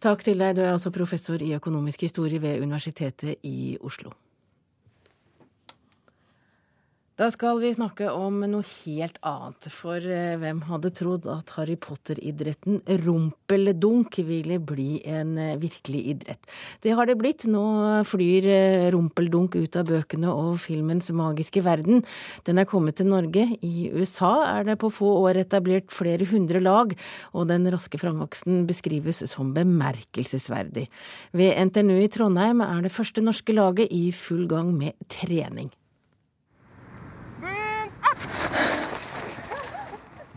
Takk 0.02 0.22
til 0.26 0.38
deg, 0.38 0.58
du 0.58 0.62
er 0.62 0.74
altså 0.74 0.92
professor 0.92 1.40
i 1.42 1.54
økonomisk 1.56 2.04
historie 2.04 2.40
ved 2.42 2.60
Universitetet 2.62 3.40
i 3.48 3.76
Oslo. 3.80 4.12
Da 7.16 7.30
skal 7.32 7.62
vi 7.62 7.70
snakke 7.72 8.10
om 8.12 8.42
noe 8.44 8.60
helt 8.60 9.14
annet. 9.24 9.66
For 9.72 10.04
eh, 10.04 10.34
hvem 10.36 10.58
hadde 10.68 10.90
trodd 10.92 11.24
at 11.32 11.54
Harry 11.56 11.78
Potter-idretten 11.80 12.82
rumpeldunk 13.06 14.18
ville 14.28 14.58
bli 14.60 14.98
en 15.08 15.30
eh, 15.40 15.54
virkelig 15.56 16.02
idrett? 16.12 16.44
Det 16.84 16.92
har 16.92 17.08
det 17.08 17.14
blitt. 17.16 17.46
Nå 17.48 17.62
flyr 18.04 18.48
eh, 18.52 18.88
rumpeldunk 18.92 19.56
ut 19.56 19.78
av 19.80 19.88
bøkene 19.88 20.28
og 20.28 20.58
filmens 20.60 21.08
magiske 21.08 21.62
verden. 21.64 22.04
Den 22.44 22.60
er 22.60 22.68
kommet 22.68 23.00
til 23.00 23.08
Norge. 23.08 23.46
I 23.64 23.88
USA 23.96 24.34
er 24.50 24.68
det 24.68 24.76
på 24.84 24.92
få 24.92 25.14
år 25.22 25.40
etablert 25.46 25.88
flere 25.96 26.28
hundre 26.28 26.60
lag, 26.60 26.92
og 27.32 27.48
den 27.48 27.64
raske 27.72 27.96
framvoksen 28.02 28.66
beskrives 28.68 29.22
som 29.32 29.56
bemerkelsesverdig. 29.56 30.84
Ved 31.32 31.64
NTNU 31.72 31.96
i 31.96 32.12
Trondheim 32.12 32.60
er 32.60 32.84
det 32.84 32.92
første 32.92 33.24
norske 33.24 33.56
laget 33.56 33.88
i 33.88 34.10
full 34.12 34.44
gang 34.52 34.76
med 34.76 35.00
trening. 35.08 35.72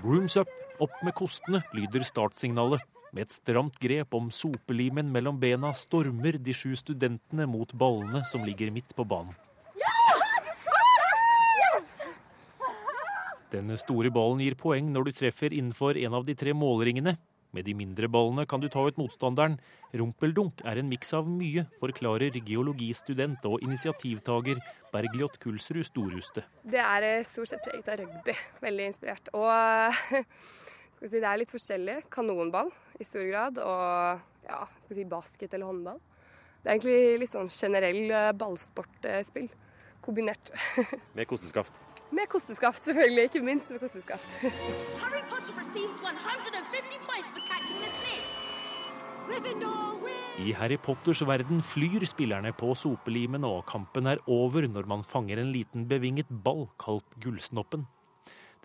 Rooms 0.04 0.38
up, 0.38 0.48
opp 0.80 0.96
med 1.04 1.12
kostene, 1.14 1.60
lyder 1.76 2.06
startsignalet. 2.08 2.84
Med 3.12 3.26
et 3.26 3.34
stramt 3.34 3.76
grep 3.82 4.14
om 4.16 4.30
sopelimen 4.32 5.10
mellom 5.12 5.40
bena 5.42 5.74
stormer 5.76 6.38
de 6.40 6.54
sju 6.56 6.72
studentene 6.80 7.48
mot 7.50 7.74
ballene 7.74 8.22
som 8.30 8.46
ligger 8.48 8.72
midt 8.72 8.94
på 8.96 9.04
banen. 9.04 9.34
Den 13.52 13.74
store 13.82 14.12
ballen 14.14 14.44
gir 14.46 14.56
poeng 14.56 14.94
når 14.94 15.10
du 15.10 15.12
treffer 15.20 15.52
innenfor 15.58 15.98
en 15.98 16.16
av 16.16 16.24
de 16.24 16.38
tre 16.38 16.54
målringene. 16.54 17.18
Med 17.56 17.66
de 17.66 17.74
mindre 17.74 18.06
ballene 18.12 18.46
kan 18.46 18.62
du 18.62 18.68
ta 18.70 18.84
ut 18.86 18.98
motstanderen. 19.02 19.56
Rumpeldunk 19.98 20.62
er 20.70 20.78
en 20.78 20.90
miks 20.92 21.16
av 21.18 21.26
mye, 21.26 21.64
forklarer 21.82 22.36
geologistudent 22.46 23.46
og 23.50 23.64
initiativtaker 23.66 24.62
Bergljot 24.94 25.40
Kulsrud 25.42 25.88
Storhuste. 25.88 26.44
Det 26.62 26.82
er 26.84 27.08
eh, 27.08 27.26
stort 27.26 27.50
sett 27.50 27.66
preget 27.66 27.90
av 27.90 27.98
rugby. 28.04 28.36
Veldig 28.68 28.86
inspirert. 28.92 29.32
Og 29.34 29.50
si, 31.00 31.16
det 31.18 31.26
er 31.26 31.42
litt 31.42 31.54
forskjellig. 31.54 32.04
Kanonball 32.14 32.70
i 33.02 33.08
stor 33.08 33.26
grad, 33.26 33.58
og 33.64 34.46
ja, 34.46 34.62
skal 34.84 35.00
si 35.00 35.10
basket 35.10 35.58
eller 35.58 35.72
håndball. 35.72 35.98
Det 36.60 36.70
er 36.70 36.76
egentlig 36.76 37.22
litt 37.24 37.34
sånn 37.34 37.50
generell 37.50 38.04
eh, 38.12 38.32
ballsportspill. 38.38 39.50
Kombinert. 40.06 40.54
Med 41.18 41.26
kosteskaft? 41.28 41.74
Med 42.12 42.26
kosteskaft, 42.30 42.84
selvfølgelig. 42.84 43.24
Ikke 43.30 43.42
minst 43.46 43.70
med 43.70 43.80
kosteskaft. 43.84 44.30
Harry 44.42 45.22
Potter 45.30 45.54
I 50.40 50.54
Harry 50.58 50.78
Potters 50.82 51.22
verden 51.28 51.62
flyr 51.62 52.06
spillerne 52.10 52.54
på 52.58 52.74
sopelimen, 52.76 53.46
og 53.46 53.68
kampen 53.70 54.10
er 54.10 54.24
over 54.26 54.66
når 54.66 54.90
man 54.90 55.06
fanger 55.06 55.38
en 55.38 55.52
liten 55.54 55.86
bevinget 55.90 56.32
ball 56.44 56.66
kalt 56.82 57.20
Gullsnoppen. 57.22 57.86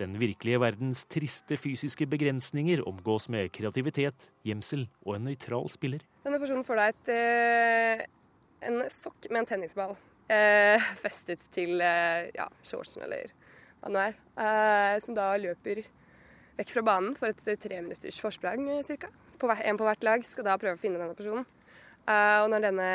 Den 0.01 0.17
virkelige 0.19 0.59
verdens 0.63 1.05
triste 1.07 1.59
fysiske 1.61 2.07
begrensninger 2.11 2.81
omgås 2.89 3.29
med 3.29 3.53
kreativitet, 3.53 4.31
gjemsel 4.43 4.89
og 5.05 5.19
en 5.19 5.29
nøytral 5.29 5.69
spiller. 5.71 6.01
Denne 6.25 6.41
personen 6.41 6.65
får 6.65 6.81
deg 6.81 6.97
et, 6.97 7.13
eh, 7.13 8.07
en 8.71 8.83
sokk 8.91 9.31
med 9.31 9.45
en 9.45 9.53
tennisball 9.53 9.95
eh, 10.33 10.88
festet 11.04 11.45
til 11.54 11.81
eh, 11.83 12.31
ja, 12.37 12.49
shortsen 12.66 13.04
eller 13.07 13.33
hva 13.81 13.90
det 13.90 13.95
nå 13.95 14.02
er, 14.04 14.16
eh, 14.40 14.97
som 15.04 15.16
da 15.16 15.33
løper 15.40 15.83
vekk 16.59 16.71
fra 16.71 16.85
banen 16.87 17.16
for 17.19 17.31
et 17.31 17.61
treminutters 17.61 18.21
forsprang 18.23 18.69
eh, 18.78 18.97
ca. 19.02 19.11
En 19.66 19.76
på 19.76 19.85
hvert 19.85 20.07
lag 20.07 20.25
skal 20.25 20.47
da 20.47 20.57
prøve 20.61 20.78
å 20.78 20.81
finne 20.81 21.00
denne 21.00 21.16
personen. 21.19 21.45
Uh, 22.04 22.45
og 22.45 22.50
når 22.52 22.62
denne 22.69 22.88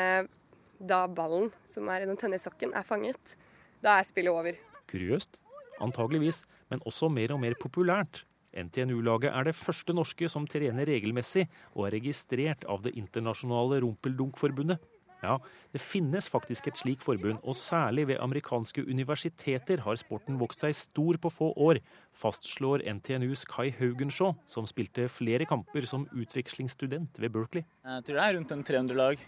da 0.80 1.04
ballen 1.10 1.50
som 1.68 1.88
er 1.92 2.04
i 2.04 2.08
den 2.08 2.18
tennissokken, 2.18 2.72
er 2.74 2.86
fanget, 2.86 3.36
da 3.84 3.98
er 3.98 4.08
spillet 4.08 4.32
over. 4.32 4.58
Kuriøst? 4.90 5.38
Antageligvis, 5.84 6.44
men 6.72 6.82
også 6.88 7.10
mer 7.12 7.34
og 7.34 7.42
mer 7.42 7.56
populært. 7.60 8.24
NTNU-laget 8.50 9.30
er 9.30 9.46
det 9.46 9.54
første 9.54 9.94
norske 9.94 10.26
som 10.30 10.46
trener 10.50 10.88
regelmessig 10.88 11.44
og 11.76 11.86
er 11.86 11.98
registrert 11.98 12.64
av 12.66 12.82
det 12.86 12.96
internasjonale 12.98 13.78
Rumpeldunk-forbundet. 13.84 14.80
Ja, 15.20 15.36
det 15.74 15.82
finnes 15.84 16.28
faktisk 16.32 16.70
et 16.70 16.78
slikt 16.80 17.04
forbund, 17.04 17.42
og 17.44 17.56
særlig 17.58 18.06
ved 18.08 18.20
amerikanske 18.24 18.86
universiteter 18.88 19.82
har 19.84 19.98
sporten 20.00 20.38
vokst 20.40 20.64
seg 20.64 20.76
stor 20.76 21.18
på 21.20 21.32
få 21.32 21.50
år, 21.60 21.82
fastslår 22.16 22.86
NTNUs 22.88 23.44
Kai 23.50 23.68
Haugenshaw, 23.76 24.32
som 24.48 24.68
spilte 24.68 25.10
flere 25.12 25.48
kamper 25.48 25.84
som 25.88 26.08
utvekslingsstudent 26.16 27.20
ved 27.20 27.34
Berkeley. 27.36 27.66
Jeg 27.84 28.06
tror 28.06 28.20
det 28.20 28.24
er 28.24 28.38
rundt 28.38 28.56
en 28.56 28.64
300 28.64 28.96
lag. 28.96 29.26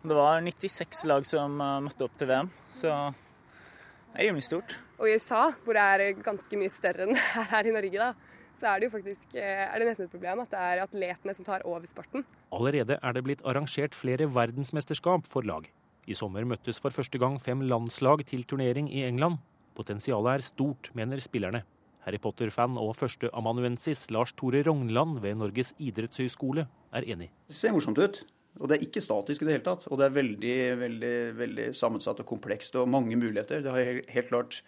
Det 0.00 0.16
var 0.16 0.40
96 0.40 1.04
lag 1.10 1.26
som 1.28 1.60
eh, 1.60 1.80
møtte 1.84 2.06
opp 2.06 2.16
til 2.16 2.30
VM, 2.30 2.48
så 2.72 2.94
det 3.12 4.22
er 4.22 4.30
rimelig 4.30 4.46
stort. 4.48 4.78
Og 4.96 5.08
i 5.08 5.14
USA, 5.16 5.50
hvor 5.64 5.76
det 5.76 5.84
er 5.84 6.22
ganske 6.24 6.56
mye 6.60 6.72
større 6.72 7.04
enn 7.04 7.18
her 7.52 7.68
i 7.68 7.74
Norge, 7.76 8.08
da, 8.08 8.29
så 8.60 8.70
er 8.70 8.80
det 8.80 8.90
jo 8.90 8.94
faktisk 8.94 9.36
eh, 9.40 9.64
er 9.64 9.80
det 9.80 9.88
nesten 9.88 10.06
et 10.06 10.12
problem 10.12 10.42
at 10.44 10.52
det 10.52 10.60
er 10.60 10.82
atletene 10.84 11.34
som 11.36 11.46
tar 11.46 11.64
over 11.68 11.86
sporten. 11.88 12.24
Allerede 12.52 12.98
er 13.00 13.16
det 13.16 13.24
blitt 13.26 13.44
arrangert 13.48 13.96
flere 13.96 14.28
verdensmesterskap 14.28 15.28
for 15.30 15.46
lag. 15.48 15.68
I 16.10 16.16
sommer 16.16 16.44
møttes 16.48 16.80
for 16.82 16.92
første 16.92 17.20
gang 17.20 17.38
fem 17.40 17.62
landslag 17.64 18.24
til 18.28 18.44
turnering 18.48 18.90
i 18.92 19.04
England. 19.06 19.38
Potensialet 19.78 20.40
er 20.40 20.44
stort, 20.44 20.90
mener 20.96 21.22
spillerne. 21.22 21.62
Harry 22.04 22.20
Potter-fan 22.20 22.78
og 22.80 22.94
førsteamanuensis 22.96 24.08
Lars 24.12 24.32
Tore 24.32 24.62
Rognland 24.66 25.20
ved 25.24 25.36
Norges 25.40 25.74
idrettshøyskole 25.78 26.64
er 26.96 27.08
enig. 27.12 27.28
Det 27.48 27.56
ser 27.56 27.74
morsomt 27.76 28.00
ut. 28.00 28.22
Og 28.58 28.68
det 28.68 28.76
er 28.76 28.86
ikke 28.86 29.02
statisk 29.04 29.44
i 29.44 29.46
det 29.46 29.54
hele 29.54 29.66
tatt. 29.66 29.86
Og 29.88 30.00
det 30.00 30.08
er 30.08 30.16
veldig, 30.16 30.56
veldig, 30.80 31.12
veldig 31.38 31.66
sammensatt 31.76 32.22
og 32.22 32.28
komplekst 32.28 32.76
og 32.80 32.88
mange 32.90 33.16
muligheter. 33.20 33.62
Det 33.62 33.74
har 33.74 34.00
helt 34.16 34.32
klart 34.32 34.62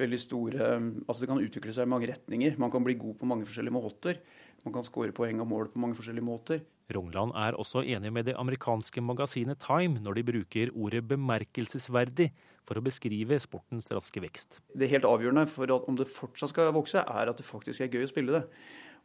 veldig 0.00 0.20
store 0.20 0.66
Altså 1.06 1.22
det 1.22 1.30
kan 1.30 1.42
utvikle 1.42 1.74
seg 1.76 1.86
i 1.86 1.92
mange 1.92 2.08
retninger. 2.10 2.58
Man 2.60 2.72
kan 2.72 2.84
bli 2.84 2.96
god 3.00 3.18
på 3.20 3.28
mange 3.28 3.48
forskjellige 3.48 3.76
måter. 3.76 4.20
Man 4.64 4.74
kan 4.74 4.84
skåre 4.84 5.14
poeng 5.16 5.40
og 5.40 5.48
mål 5.48 5.72
på 5.72 5.80
mange 5.80 5.96
forskjellige 5.98 6.26
måter. 6.26 6.64
Rongland 6.90 7.32
er 7.38 7.54
også 7.54 7.84
enig 7.86 8.10
med 8.12 8.26
det 8.26 8.34
amerikanske 8.38 9.00
magasinet 9.04 9.60
Time 9.62 10.02
når 10.02 10.18
de 10.18 10.24
bruker 10.32 10.72
ordet 10.74 11.04
'bemerkelsesverdig' 11.06 12.30
for 12.66 12.76
å 12.76 12.84
beskrive 12.84 13.38
sportens 13.40 13.88
raske 13.94 14.20
vekst. 14.20 14.60
Det 14.76 14.90
helt 14.90 15.06
avgjørende 15.08 15.46
for 15.48 15.70
at 15.70 15.88
om 15.88 15.96
det 15.96 16.10
fortsatt 16.10 16.52
skal 16.52 16.74
vokse, 16.74 16.98
er 16.98 17.30
at 17.30 17.36
det 17.36 17.46
faktisk 17.46 17.80
er 17.80 17.88
gøy 17.88 18.04
å 18.04 18.10
spille 18.10 18.32
det. 18.32 18.44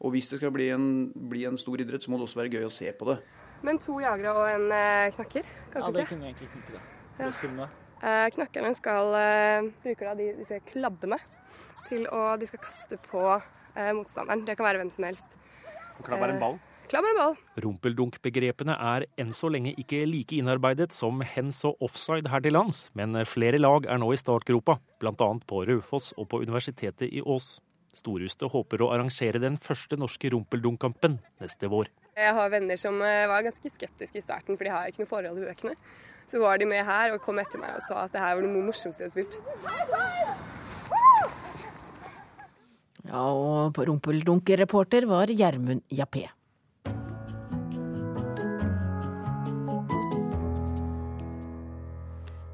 Og 0.04 0.12
hvis 0.12 0.28
det 0.30 0.42
skal 0.42 0.52
bli 0.52 0.70
en, 0.76 1.14
bli 1.16 1.46
en 1.48 1.58
stor 1.58 1.80
idrett, 1.80 2.04
så 2.04 2.12
må 2.12 2.20
det 2.20 2.28
også 2.28 2.42
være 2.42 2.52
gøy 2.58 2.68
å 2.68 2.74
se 2.74 2.92
på 2.92 3.08
det. 3.14 3.22
Men 3.64 3.80
to 3.80 3.96
jagere 4.04 4.36
og 4.36 4.50
en 4.50 4.68
eh, 4.76 5.16
knakker? 5.16 5.48
Kanskje 5.72 5.88
ja, 5.88 5.96
det 5.96 6.08
kunne 6.12 6.30
egentlig 6.30 6.52
funke, 6.52 6.76
det. 6.76 6.84
Ja. 7.20 7.85
Eh, 8.04 8.28
knakkerne 8.36 8.74
skal 8.76 9.16
eh, 9.16 9.72
bruke 9.84 10.16
de, 10.20 10.30
disse 10.42 10.60
klabbene 10.68 11.20
til 11.86 12.08
å 12.12 12.36
De 12.42 12.48
skal 12.50 12.62
kaste 12.64 12.98
på 13.00 13.22
eh, 13.32 13.92
motstanderen. 13.96 14.44
Det 14.46 14.58
kan 14.58 14.68
være 14.68 14.82
hvem 14.82 14.92
som 14.92 15.06
helst. 15.08 15.38
Klabb 16.04 16.26
er 16.26 16.34
en 16.34 16.42
ball? 16.42 16.58
Klabb 16.92 17.06
er 17.08 17.14
en 17.14 17.20
ball. 17.22 17.38
Rumpeldunk-begrepene 17.64 18.76
er 18.76 19.06
enn 19.22 19.32
så 19.34 19.50
lenge 19.54 19.74
ikke 19.80 20.04
like 20.10 20.38
innarbeidet 20.38 20.92
som 20.94 21.24
hens 21.26 21.64
og 21.66 21.82
offside 21.86 22.30
her 22.30 22.44
til 22.46 22.54
lands, 22.58 22.90
men 22.98 23.16
flere 23.26 23.62
lag 23.62 23.88
er 23.90 24.02
nå 24.02 24.12
i 24.14 24.20
startgropa, 24.20 24.78
bl.a. 25.02 25.30
på 25.50 25.64
Raufoss 25.70 26.12
og 26.20 26.28
på 26.34 26.42
Universitetet 26.44 27.08
i 27.08 27.24
Ås. 27.24 27.56
Storhuset 27.96 28.44
håper 28.52 28.84
å 28.84 28.92
arrangere 28.94 29.40
den 29.42 29.56
første 29.62 29.98
norske 29.98 30.30
rumpeldunk-kampen 30.34 31.22
neste 31.42 31.72
vår. 31.72 31.90
Jeg 32.20 32.36
har 32.38 32.52
venner 32.52 32.78
som 32.80 33.00
var 33.00 33.46
ganske 33.48 33.72
skeptiske 33.72 34.20
i 34.20 34.26
starten, 34.26 34.60
for 34.60 34.68
de 34.68 34.76
har 34.76 34.92
ikke 34.92 35.06
noe 35.06 35.14
forhold 35.14 35.40
til 35.40 35.48
bøkene. 35.48 35.78
Så 36.26 36.42
var 36.42 36.58
de 36.58 36.66
med 36.70 36.82
her 36.86 37.14
og 37.14 37.22
kom 37.22 37.38
etter 37.42 37.62
meg 37.62 37.76
og 37.78 37.84
sa 37.86 38.06
at 38.06 38.16
det 38.16 38.22
her 38.24 38.38
var 38.38 38.46
noe 38.46 38.66
morsomste 38.66 39.04
de 39.04 39.10
hadde 39.10 39.14
spilt. 39.14 39.36
Ja, 43.06 43.22
og 43.30 43.78
rumpeldunkereporter 43.78 45.06
var 45.10 45.30
Gjermund 45.30 45.86
Jappé. 45.94 46.26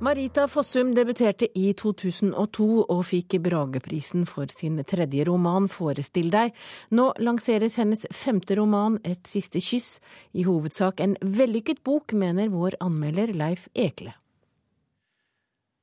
Marita 0.02 0.48
Fossum 0.50 0.96
debuterte 0.98 1.46
i 1.54 1.76
2002 1.78 2.66
og 2.90 3.02
fikk 3.06 3.36
Brageprisen 3.46 4.24
for 4.26 4.50
sin 4.50 4.80
tredje 4.82 5.28
roman 5.28 5.68
'Forestill 5.70 6.32
deg'. 6.34 6.56
Nå 6.90 7.12
lanseres 7.22 7.76
hennes 7.78 8.08
femte 8.10 8.58
roman 8.58 8.98
'Et 9.06 9.22
siste 9.28 9.62
kyss'. 9.62 10.00
I 10.34 10.42
hovedsak 10.42 11.00
en 11.02 11.16
vellykket 11.22 11.84
bok, 11.84 12.14
mener 12.14 12.50
vår 12.50 12.82
anmelder 12.82 13.28
Leif 13.28 13.68
Ekle. 13.76 14.14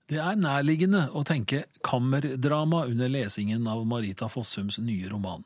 Det 0.09 0.19
er 0.19 0.35
nærliggende 0.35 1.13
å 1.15 1.23
tenke 1.23 1.67
kammerdrama 1.85 2.91
under 2.91 3.09
lesingen 3.09 3.69
av 3.69 3.87
Marita 3.87 4.27
Fossums 4.27 4.79
nye 4.79 5.09
roman. 5.09 5.45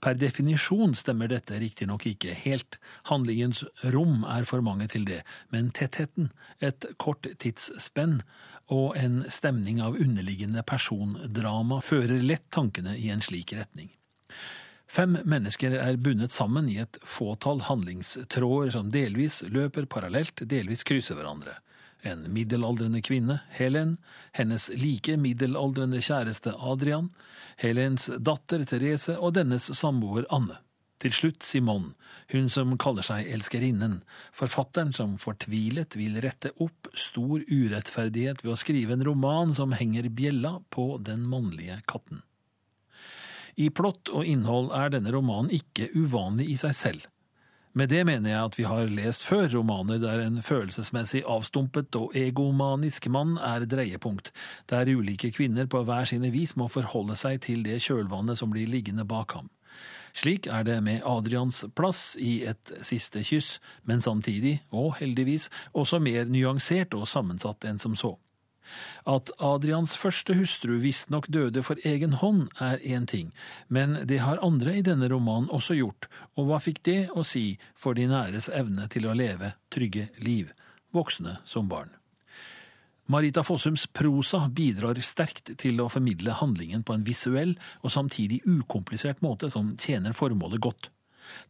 Per 0.00 0.16
definisjon 0.16 0.94
stemmer 0.96 1.28
dette 1.28 1.58
riktignok 1.60 2.06
ikke 2.08 2.32
helt, 2.46 2.78
handlingens 3.10 3.64
rom 3.92 4.24
er 4.24 4.46
for 4.48 4.64
mange 4.64 4.88
til 4.88 5.04
det, 5.04 5.20
men 5.52 5.68
tettheten, 5.76 6.30
et 6.60 6.86
kort 6.96 7.28
tidsspenn 7.42 8.22
og 8.72 8.96
en 8.96 9.24
stemning 9.28 9.82
av 9.84 9.98
underliggende 10.00 10.64
persondrama 10.64 11.82
fører 11.84 12.22
lett 12.24 12.46
tankene 12.54 12.96
i 12.96 13.10
en 13.12 13.20
slik 13.24 13.52
retning. 13.58 13.90
Fem 14.90 15.20
mennesker 15.28 15.76
er 15.78 15.98
bundet 16.02 16.32
sammen 16.34 16.66
i 16.70 16.80
et 16.82 16.96
fåtall 17.06 17.60
handlingstråder 17.68 18.72
som 18.74 18.88
delvis 18.90 19.42
løper 19.46 19.86
parallelt, 19.86 20.42
delvis 20.50 20.82
krysser 20.86 21.18
hverandre. 21.18 21.60
En 22.02 22.24
middelaldrende 22.32 23.02
kvinne, 23.04 23.40
Helen, 23.52 23.96
hennes 24.32 24.70
like 24.72 25.16
middelaldrende 25.20 26.00
kjæreste 26.00 26.54
Adrian, 26.56 27.10
Helens 27.60 28.08
datter 28.18 28.64
Therese 28.64 29.18
og 29.18 29.34
dennes 29.36 29.68
samboer 29.76 30.24
Anne. 30.32 30.56
Til 31.00 31.12
slutt 31.16 31.44
Simone, 31.44 31.94
hun 32.32 32.50
som 32.52 32.74
kaller 32.80 33.04
seg 33.04 33.28
Elskerinnen, 33.32 34.00
forfatteren 34.36 34.92
som 34.96 35.14
fortvilet 35.20 35.96
vil 35.96 36.18
rette 36.20 36.52
opp 36.60 36.90
stor 36.92 37.40
urettferdighet 37.48 38.44
ved 38.44 38.52
å 38.52 38.58
skrive 38.60 38.96
en 38.96 39.04
roman 39.06 39.54
som 39.56 39.72
henger 39.76 40.10
bjella 40.12 40.58
på 40.68 40.98
den 41.04 41.24
mannlige 41.28 41.80
katten. 41.88 42.20
I 43.56 43.70
plott 43.72 44.12
og 44.12 44.28
innhold 44.28 44.70
er 44.76 44.92
denne 44.92 45.12
romanen 45.12 45.52
ikke 45.52 45.88
uvanlig 45.96 46.50
i 46.52 46.60
seg 46.60 46.76
selv. 46.76 47.08
Med 47.72 47.88
det 47.88 48.00
mener 48.06 48.30
jeg 48.30 48.44
at 48.44 48.56
vi 48.58 48.64
har 48.66 48.88
lest 48.90 49.22
før 49.22 49.44
romaner 49.52 50.00
der 50.02 50.24
en 50.24 50.40
følelsesmessig 50.42 51.22
avstumpet 51.22 51.94
og 51.94 52.16
egomanisk 52.18 53.06
mann 53.06 53.36
er 53.38 53.62
dreiepunkt, 53.64 54.32
der 54.70 54.90
ulike 54.90 55.30
kvinner 55.30 55.70
på 55.70 55.84
hver 55.86 56.04
sine 56.10 56.32
vis 56.34 56.56
må 56.58 56.66
forholde 56.68 57.14
seg 57.14 57.38
til 57.46 57.62
det 57.62 57.78
kjølvannet 57.84 58.40
som 58.40 58.50
blir 58.50 58.66
liggende 58.66 59.06
bak 59.06 59.36
ham. 59.38 59.50
Slik 60.12 60.48
er 60.50 60.66
det 60.66 60.80
med 60.82 61.06
Adrians 61.06 61.62
plass 61.78 62.16
i 62.18 62.42
Et 62.42 62.72
siste 62.82 63.22
kyss, 63.22 63.60
men 63.86 64.00
samtidig, 64.00 64.64
og 64.72 64.96
heldigvis, 64.98 65.46
også 65.72 66.02
mer 66.02 66.26
nyansert 66.26 66.94
og 66.98 67.06
sammensatt 67.08 67.64
enn 67.64 67.78
som 67.78 67.94
så. 67.94 68.16
At 69.08 69.32
Adrians 69.38 69.96
første 69.98 70.34
hustru 70.38 70.76
visstnok 70.82 71.28
døde 71.32 71.62
for 71.66 71.80
egen 71.86 72.18
hånd, 72.20 72.48
er 72.60 72.82
én 72.84 73.06
ting, 73.10 73.32
men 73.68 74.00
det 74.06 74.20
har 74.24 74.42
andre 74.44 74.76
i 74.78 74.84
denne 74.86 75.08
romanen 75.10 75.50
også 75.50 75.78
gjort, 75.78 76.10
og 76.36 76.50
hva 76.50 76.60
fikk 76.62 76.82
det 76.86 77.00
å 77.14 77.24
si 77.26 77.58
for 77.74 77.98
de 77.98 78.06
næres 78.10 78.50
evne 78.52 78.88
til 78.92 79.08
å 79.08 79.16
leve 79.16 79.54
trygge 79.72 80.10
liv, 80.20 80.52
voksne 80.94 81.38
som 81.48 81.68
barn? 81.70 81.90
Marita 83.10 83.42
Fossums 83.42 83.88
prosa 83.90 84.44
bidrar 84.54 85.00
sterkt 85.02 85.56
til 85.58 85.80
å 85.82 85.88
formidle 85.90 86.36
handlingen 86.38 86.84
på 86.86 86.94
en 86.94 87.02
visuell 87.02 87.56
og 87.82 87.90
samtidig 87.90 88.44
ukomplisert 88.46 89.18
måte 89.24 89.50
som 89.50 89.72
tjener 89.82 90.14
formålet 90.14 90.62
godt. 90.62 90.90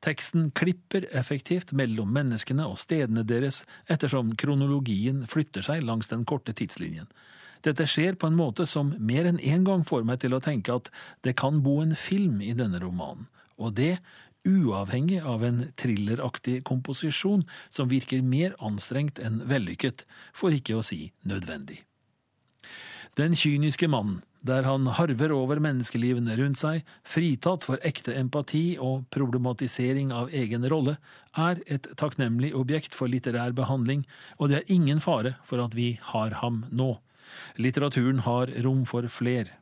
Teksten 0.04 0.50
klipper 0.56 1.06
effektivt 1.16 1.74
mellom 1.76 2.12
menneskene 2.14 2.66
og 2.68 2.78
stedene 2.82 3.24
deres 3.26 3.64
ettersom 3.90 4.34
kronologien 4.40 5.26
flytter 5.30 5.64
seg 5.66 5.84
langs 5.86 6.12
den 6.12 6.24
korte 6.28 6.54
tidslinjen. 6.56 7.10
Dette 7.64 7.84
skjer 7.88 8.16
på 8.16 8.30
en 8.30 8.38
måte 8.38 8.64
som 8.68 8.94
mer 8.96 9.28
enn 9.28 9.40
én 9.40 9.60
en 9.60 9.68
gang 9.68 9.84
får 9.84 10.06
meg 10.08 10.22
til 10.22 10.32
å 10.32 10.40
tenke 10.40 10.72
at 10.72 10.88
det 11.26 11.36
kan 11.36 11.60
bo 11.64 11.80
en 11.82 11.92
film 11.92 12.40
i 12.40 12.54
denne 12.56 12.80
romanen, 12.80 13.28
og 13.60 13.76
det 13.76 13.98
uavhengig 14.48 15.20
av 15.20 15.44
en 15.44 15.66
thrilleraktig 15.76 16.62
komposisjon 16.64 17.44
som 17.68 17.90
virker 17.90 18.24
mer 18.24 18.56
anstrengt 18.64 19.20
enn 19.20 19.42
vellykket, 19.50 20.06
for 20.32 20.54
ikke 20.56 20.78
å 20.78 20.86
si 20.86 21.10
nødvendig. 21.28 21.82
Den 23.18 23.34
kyniske 23.36 23.88
mannen 23.90 24.20
der 24.46 24.64
han 24.64 24.86
harver 24.96 25.34
over 25.36 25.60
menneskelivene 25.60 26.36
rundt 26.40 26.60
seg, 26.60 26.84
fritatt 27.04 27.66
for 27.68 27.80
ekte 27.86 28.14
empati 28.16 28.78
og 28.80 29.04
problematisering 29.12 30.14
av 30.16 30.32
egen 30.32 30.64
rolle, 30.72 30.96
er 31.36 31.60
et 31.66 31.86
takknemlig 32.00 32.54
objekt 32.56 32.96
for 32.96 33.10
litterær 33.12 33.54
behandling, 33.56 34.06
og 34.38 34.50
det 34.50 34.60
er 34.60 34.72
ingen 34.72 35.02
fare 35.04 35.36
for 35.44 35.62
at 35.62 35.76
vi 35.76 35.92
har 36.12 36.40
ham 36.40 36.64
nå. 36.72 36.94
Litteraturen 37.60 38.24
har 38.26 38.50
rom 38.64 38.86
for 38.88 39.06
fler. 39.12 39.52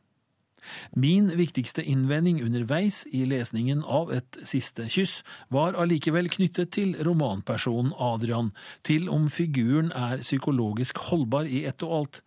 Min 0.91 1.29
viktigste 1.39 1.83
innvending 1.87 2.41
underveis 2.43 3.05
i 3.15 3.21
lesningen 3.29 3.79
av 3.87 4.09
Et 4.11 4.39
siste 4.43 4.89
kyss 4.91 5.21
var 5.47 5.77
allikevel 5.79 6.27
knyttet 6.31 6.73
til 6.75 6.97
romanpersonen 7.05 7.93
Adrian, 7.95 8.51
til 8.83 9.07
om 9.09 9.29
figuren 9.31 9.93
er 9.95 10.19
psykologisk 10.19 10.99
holdbar 11.07 11.47
i 11.47 11.63
ett 11.69 11.85
og 11.87 11.95
alt, 11.99 12.21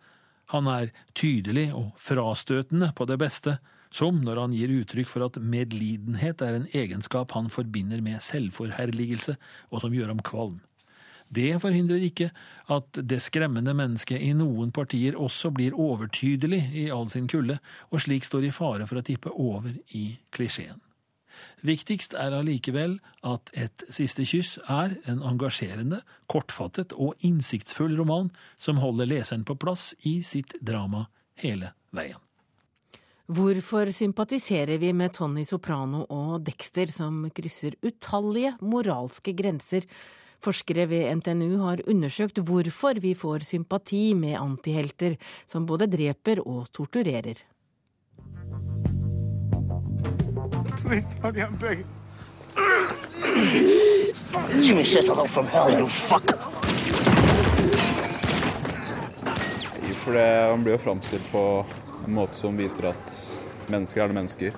han 0.51 0.67
er 0.67 0.91
tydelig 1.15 1.69
og 1.75 1.93
frastøtende 1.99 2.91
på 2.95 3.07
det 3.09 3.19
beste, 3.21 3.57
som 3.93 4.19
når 4.25 4.41
han 4.41 4.53
gir 4.57 4.73
uttrykk 4.73 5.09
for 5.09 5.25
at 5.27 5.37
medlidenhet 5.37 6.41
er 6.41 6.57
en 6.57 6.69
egenskap 6.73 7.33
han 7.37 7.49
forbinder 7.53 8.01
med 8.01 8.21
selvforherligelse, 8.25 9.37
og 9.69 9.83
som 9.83 9.93
gjør 9.93 10.15
ham 10.15 10.23
kvalm. 10.25 10.61
Det 11.33 11.55
forhindrer 11.61 12.03
ikke 12.05 12.29
at 12.73 12.99
det 13.09 13.21
skremmende 13.25 13.73
mennesket 13.77 14.21
i 14.21 14.33
noen 14.37 14.73
partier 14.75 15.17
også 15.17 15.49
blir 15.55 15.77
overtydelig 15.77 16.61
i 16.83 16.87
all 16.93 17.09
sin 17.09 17.29
kulde, 17.31 17.57
og 17.89 18.03
slik 18.05 18.27
står 18.27 18.49
i 18.49 18.53
fare 18.53 18.89
for 18.89 19.01
å 19.01 19.05
tippe 19.05 19.33
over 19.33 19.71
i 19.97 20.05
klisjeen. 20.33 20.81
Viktigst 21.63 22.11
er 22.19 22.35
allikevel 22.35 22.97
at 23.23 23.51
Et 23.55 23.85
siste 23.93 24.25
kyss 24.27 24.57
er 24.67 24.97
en 25.07 25.21
engasjerende, 25.23 26.01
kortfattet 26.27 26.91
og 26.93 27.15
innsiktsfull 27.23 27.95
roman 27.95 28.33
som 28.59 28.81
holder 28.83 29.07
leseren 29.07 29.45
på 29.47 29.55
plass 29.55 29.93
i 30.03 30.19
sitt 30.21 30.57
drama 30.59 31.07
hele 31.39 31.71
veien. 31.95 32.19
Hvorfor 33.31 33.87
sympatiserer 33.95 34.77
vi 34.81 34.91
med 34.91 35.13
Tony 35.15 35.45
Soprano 35.47 36.03
og 36.11 36.43
Dexter, 36.43 36.91
som 36.91 37.29
krysser 37.31 37.77
utallige 37.79 38.57
moralske 38.59 39.31
grenser? 39.31 39.87
Forskere 40.43 40.89
ved 40.91 41.07
NTNU 41.21 41.61
har 41.61 41.85
undersøkt 41.87 42.43
hvorfor 42.43 42.99
vi 42.99 43.13
får 43.15 43.47
sympati 43.47 44.11
med 44.13 44.35
antihelter 44.41 45.15
som 45.47 45.63
både 45.63 45.87
dreper 45.87 46.43
og 46.43 46.67
torturerer. 46.75 47.39
Please, 50.83 51.07
Tony, 51.21 51.41
I'm 51.41 51.55
begging. 51.55 51.87
Hello 55.07 55.27
from 55.27 55.47
hell, 55.47 55.71
you 55.79 55.87
fuck. 55.87 56.33
For 60.03 60.13
han 60.49 60.63
blir 60.63 60.73
jo 60.75 60.77
framstilt 60.77 61.31
på 61.31 61.65
en 62.07 62.13
måte 62.13 62.35
som 62.35 62.57
viser 62.59 62.89
at 62.89 63.13
mennesker 63.71 64.03
er 64.03 64.11
det 64.11 64.17
mennesker. 64.17 64.57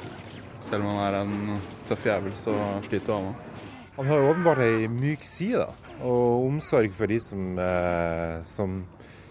Selv 0.66 0.88
om 0.88 0.96
han 0.98 1.04
er 1.06 1.18
en 1.20 1.60
tøff 1.86 2.08
jævel, 2.10 2.34
så 2.34 2.56
sliter 2.88 3.14
han 3.14 3.28
òg. 3.30 3.52
Han 4.00 4.10
har 4.10 4.24
jo 4.24 4.32
åpenbart 4.32 4.64
ei 4.66 4.88
myk 4.90 5.22
side, 5.24 5.62
da. 5.62 5.94
Og 6.02 6.48
omsorg 6.48 6.98
for 6.98 7.08
de 7.08 7.20
som, 7.22 7.60
eh, 7.60 8.42
som 8.44 8.82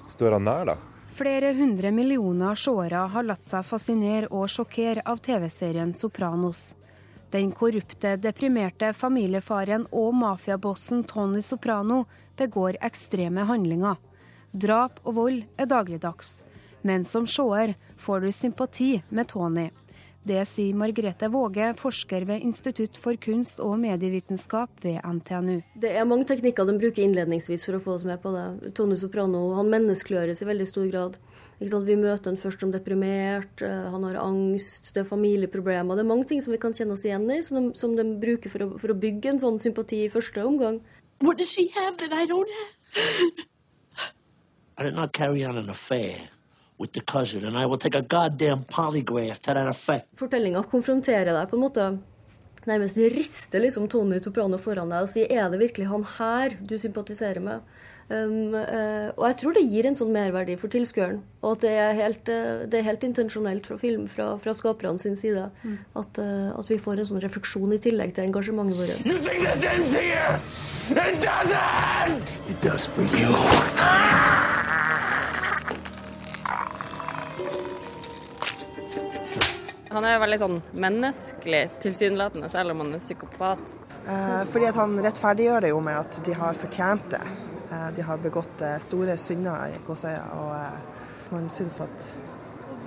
står 0.09 0.38
han 0.38 0.46
nær, 0.46 0.70
da. 0.70 0.76
Flere 1.14 1.52
hundre 1.59 1.90
millioner 1.90 2.54
seere 2.54 3.09
har 3.11 3.26
latt 3.26 3.42
seg 3.42 3.66
fascinere 3.66 4.30
og 4.30 4.46
sjokkere 4.48 5.02
av 5.04 5.18
TV-serien 5.18 5.92
'Sopranos'. 5.92 6.83
Den 7.34 7.50
korrupte, 7.50 8.12
deprimerte 8.22 8.92
familiefaren 8.94 9.88
og 9.90 10.12
mafiabossen 10.14 11.00
Tony 11.10 11.40
Soprano 11.42 12.04
begår 12.38 12.76
ekstreme 12.86 13.42
handlinger. 13.48 13.96
Drap 14.54 15.00
og 15.02 15.16
vold 15.16 15.40
er 15.58 15.66
dagligdags. 15.66 16.44
Men 16.86 17.02
som 17.02 17.26
seer 17.26 17.74
får 17.98 18.22
du 18.22 18.30
sympati 18.30 18.90
med 19.08 19.32
Tony. 19.32 19.66
Det 20.22 20.44
sier 20.46 20.78
Margrethe 20.78 21.26
Våge, 21.28 21.72
forsker 21.74 22.22
ved 22.30 22.46
Institutt 22.46 23.02
for 23.02 23.18
kunst 23.18 23.58
og 23.58 23.80
medievitenskap 23.82 24.70
ved 24.86 25.02
NTNU. 25.02 25.58
Det 25.74 25.90
er 25.90 26.06
mange 26.06 26.30
teknikker 26.30 26.70
de 26.70 26.78
bruker 26.78 27.02
innledningsvis 27.02 27.66
for 27.66 27.80
å 27.80 27.82
få 27.82 27.98
oss 27.98 28.06
med 28.06 28.22
på 28.22 28.30
det. 28.36 28.74
Tony 28.78 28.94
Soprano 28.94 29.48
han 29.58 29.74
menneskeliggjøres 29.74 30.46
i 30.46 30.52
veldig 30.54 30.70
stor 30.70 30.86
grad. 30.86 31.18
Vi 31.60 31.96
møter 31.96 32.32
han 32.32 32.38
først 32.40 32.60
som 32.60 32.72
deprimert, 32.74 33.62
eh, 33.62 33.90
han 33.92 34.04
har 34.04 34.18
angst, 34.18 34.92
det 34.94 35.04
er 35.04 35.08
familieproblemer. 35.08 35.94
Det 35.94 36.02
er 36.02 36.10
mange 36.10 36.26
ting 36.26 36.42
som 36.42 36.52
vi 36.52 36.58
kan 36.58 36.74
kjenne 36.74 36.92
oss 36.92 37.04
igjen 37.06 37.30
i, 37.30 37.40
som 37.42 37.60
de, 37.60 37.78
som 37.78 37.94
de 37.96 38.04
bruker 38.18 38.50
for 38.50 38.66
å, 38.66 38.70
for 38.78 38.90
å, 38.90 38.98
bygge 38.98 39.30
en 39.30 39.38
sånn 39.38 39.58
sympati 39.62 40.04
i 40.04 40.10
første 40.12 40.42
omgang. 40.42 40.80
What 41.22 41.38
does 41.38 41.50
she 41.50 41.70
have 41.76 41.96
that 41.98 42.12
I 42.12 42.26
don't 42.26 42.50
have? 42.50 43.46
I 44.76 44.82
did 44.82 44.94
not 44.94 45.12
carry 45.12 45.44
on 45.44 45.56
an 45.56 45.70
affair. 45.70 46.28
Fortellinga 50.18 50.64
konfronterer 50.66 51.30
deg 51.30 51.48
på 51.50 51.54
en 51.54 51.62
måte. 51.62 51.86
Nærmest 52.66 52.98
rister 53.14 53.62
liksom 53.62 53.86
Tony 53.92 54.18
Soprano 54.20 54.58
foran 54.58 54.90
deg 54.90 55.04
og 55.04 55.10
sier 55.10 55.30
er 55.30 55.50
det 55.52 55.60
virkelig 55.60 55.86
han 55.90 56.06
her 56.16 56.56
du 56.64 56.74
sympatiserer 56.80 57.42
med? 57.44 57.62
Um, 58.04 58.52
uh, 58.52 59.08
og 59.16 59.24
jeg 59.30 59.36
tror 59.40 59.54
det 59.56 59.62
gir 59.64 59.86
en 59.88 59.96
sånn 59.96 60.12
merverdi 60.12 60.58
for 60.60 60.72
tilskueren. 60.72 61.22
Og 61.40 61.56
at 61.56 61.64
det 61.64 61.72
er 61.80 61.94
helt, 61.98 62.28
uh, 62.28 62.64
det 62.68 62.80
er 62.80 62.88
helt 62.88 63.06
intensjonelt 63.06 63.68
fra 63.68 63.78
film, 63.80 64.04
fra, 64.10 64.34
fra 64.40 64.54
skaperne 64.56 65.00
sin 65.00 65.16
side. 65.16 65.46
Mm. 65.62 65.78
At, 66.02 66.20
uh, 66.20 66.50
at, 66.58 66.68
vi 66.68 66.80
får 66.80 67.00
en 67.00 67.10
sånn 67.12 67.24
refleksjon 67.24 67.72
i 67.76 67.80
tillegg 67.86 68.12
til 68.16 68.28
engasjementet 68.28 68.80
vårt. 68.80 69.08
You 69.08 69.18
think 69.18 69.48
this 69.48 69.64
ends 69.64 69.96
here? 69.96 70.40
It 70.90 71.24
doesn't! 71.24 72.36
It 72.50 72.60
does 72.60 72.84
for 72.86 73.08
you. 73.16 73.32
Han 79.94 80.02
er 80.02 80.18
veldig 80.18 80.38
sånn 80.40 80.56
menneskelig 80.82 81.60
tilsynelatende, 81.84 82.48
selv 82.50 82.74
om 82.74 82.80
han 82.82 82.96
er 82.96 83.02
psykopat. 83.02 83.76
Eh, 84.10 84.40
fordi 84.50 84.66
at 84.66 84.78
han 84.80 84.96
rettferdiggjør 85.00 85.64
det 85.64 85.70
jo 85.70 85.82
med 85.84 86.00
at 86.00 86.18
de 86.26 86.34
har 86.34 86.56
fortjent 86.58 87.06
det. 87.14 87.22
Eh, 87.74 87.90
de 87.96 88.02
har 88.02 88.22
begått 88.22 88.62
eh, 88.62 88.78
store 88.82 89.18
synder 89.18 89.68
i 89.72 89.82
Gåsøya, 89.87 90.22
og 90.38 91.34
man 91.34 91.50
syns 91.50 91.80
at 91.84 92.14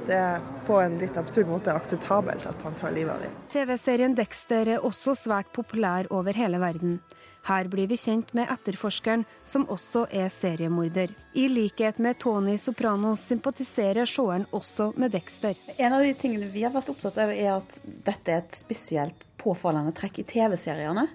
det 0.07 0.15
er 0.15 0.43
på 0.67 0.77
en 0.79 0.95
litt 1.01 1.17
absurd 1.19 1.49
måte 1.51 1.73
akseptabelt 1.75 2.45
at 2.47 2.61
han 2.63 2.75
tar 2.79 2.93
livet 2.95 3.11
av 3.11 3.23
dem. 3.25 3.33
TV-serien 3.51 4.15
Dexter 4.15 4.77
er 4.77 4.85
også 4.87 5.17
svært 5.19 5.49
populær 5.55 6.07
over 6.15 6.37
hele 6.37 6.61
verden. 6.63 7.01
Her 7.47 7.67
blir 7.71 7.87
vi 7.87 7.95
kjent 7.99 8.33
med 8.35 8.49
etterforskeren, 8.51 9.23
som 9.47 9.65
også 9.71 10.05
er 10.11 10.27
seriemorder. 10.31 11.13
I 11.35 11.47
likhet 11.51 11.99
med 12.03 12.19
Tony 12.19 12.57
Soprano 12.59 13.13
sympatiserer 13.19 14.07
seeren 14.07 14.47
også 14.55 14.89
med 14.99 15.15
Dexter. 15.15 15.55
En 15.77 15.95
av 15.95 16.03
de 16.03 16.11
tingene 16.19 16.49
vi 16.51 16.65
har 16.67 16.75
vært 16.75 16.91
opptatt 16.91 17.19
av, 17.23 17.31
er 17.31 17.53
at 17.55 17.79
dette 17.83 18.33
er 18.33 18.43
et 18.43 18.59
spesielt 18.59 19.23
påfallende 19.39 19.95
trekk 19.95 20.23
i 20.23 20.27
TV-seriene. 20.27 21.07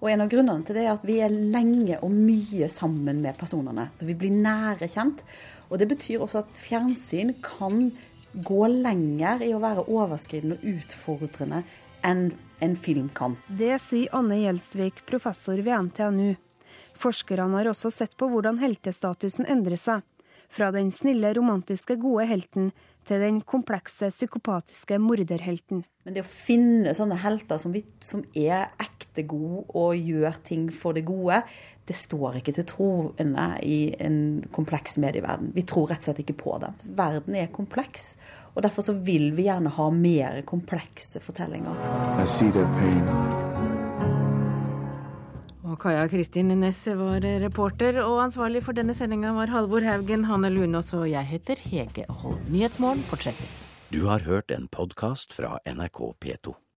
Og 0.00 0.10
en 0.10 0.24
av 0.24 0.30
grunnene 0.32 0.66
til 0.66 0.78
det 0.78 0.86
er 0.86 0.94
at 0.94 1.04
vi 1.06 1.18
er 1.24 1.32
lenge 1.32 1.98
og 2.04 2.12
mye 2.12 2.68
sammen 2.72 3.22
med 3.24 3.38
personene. 3.40 3.88
Så 3.98 4.08
vi 4.08 4.16
blir 4.18 4.34
nære 4.34 4.88
kjent. 4.90 5.24
Og 5.70 5.80
det 5.80 5.88
betyr 5.90 6.22
også 6.24 6.42
at 6.42 6.60
fjernsyn 6.60 7.34
kan 7.44 7.88
gå 8.34 8.66
lenger 8.68 9.44
i 9.46 9.52
å 9.54 9.62
være 9.62 9.86
overskridende 9.86 10.58
og 10.58 10.80
utfordrende 10.80 11.62
enn 12.04 12.26
en 12.64 12.74
film 12.76 13.10
kan. 13.14 13.36
Det 13.48 13.76
sier 13.82 14.12
Anne 14.16 14.38
Gjelsvik, 14.40 15.04
professor 15.08 15.58
ved 15.60 15.88
NTNU. 15.88 16.34
Forskerne 17.00 17.58
har 17.58 17.70
også 17.70 17.90
sett 17.92 18.16
på 18.18 18.28
hvordan 18.30 18.60
heltestatusen 18.62 19.48
endrer 19.50 19.80
seg. 19.80 20.02
Fra 20.54 20.70
den 20.74 20.92
snille, 20.94 21.32
romantiske, 21.34 21.96
gode 21.98 22.28
helten 22.30 22.70
til 23.06 23.22
den 23.22 23.40
komplekse, 23.46 24.10
psykopatiske 24.12 24.98
morderhelten. 25.02 25.84
Men 26.04 26.16
det 26.16 26.24
å 26.24 26.28
finne 26.28 26.92
sånne 26.96 27.16
helter 27.22 27.60
som, 27.60 27.72
vi, 27.72 27.80
som 28.04 28.24
er 28.36 28.66
ekte 28.82 29.24
gode 29.28 29.64
og 29.72 29.96
gjør 29.96 30.40
ting 30.44 30.66
for 30.74 30.96
det 30.96 31.06
gode, 31.08 31.40
det 31.88 31.96
står 31.96 32.40
ikke 32.40 32.56
til 32.58 32.68
troende 32.68 33.46
i 33.64 33.78
en 34.00 34.18
kompleks 34.52 34.98
medieverden. 35.00 35.52
Vi 35.56 35.64
tror 35.68 35.88
rett 35.92 36.04
og 36.04 36.10
slett 36.10 36.24
ikke 36.24 36.38
på 36.44 36.58
det. 36.62 36.74
Verden 36.96 37.38
er 37.40 37.52
kompleks, 37.52 38.14
og 38.54 38.64
derfor 38.64 38.86
så 38.86 38.96
vil 39.04 39.30
vi 39.36 39.48
gjerne 39.48 39.72
ha 39.78 39.88
mer 39.92 40.42
komplekse 40.48 41.24
fortellinger. 41.24 41.80
Og 45.74 45.80
Kaja 45.82 46.04
Kristin 46.06 46.52
Næss 46.60 46.84
var 46.94 47.24
reporter, 47.42 47.96
og 48.04 48.20
ansvarlig 48.22 48.60
for 48.62 48.76
denne 48.78 48.94
sendinga 48.94 49.32
var 49.34 49.50
Halvor 49.50 49.82
Haugen, 49.82 50.22
Hanne 50.28 50.52
Lunås 50.54 50.92
og 50.94 51.08
jeg 51.10 51.26
heter 51.26 51.58
Hege 51.58 52.06
Holm. 52.22 52.38
Nyhetsmorgen 52.46 53.02
fortsetter. 53.10 53.50
Du 53.90 54.04
har 54.06 54.22
hørt 54.22 54.54
en 54.54 54.68
podkast 54.70 55.34
fra 55.34 55.58
NRK 55.66 56.14
P2. 56.22 56.54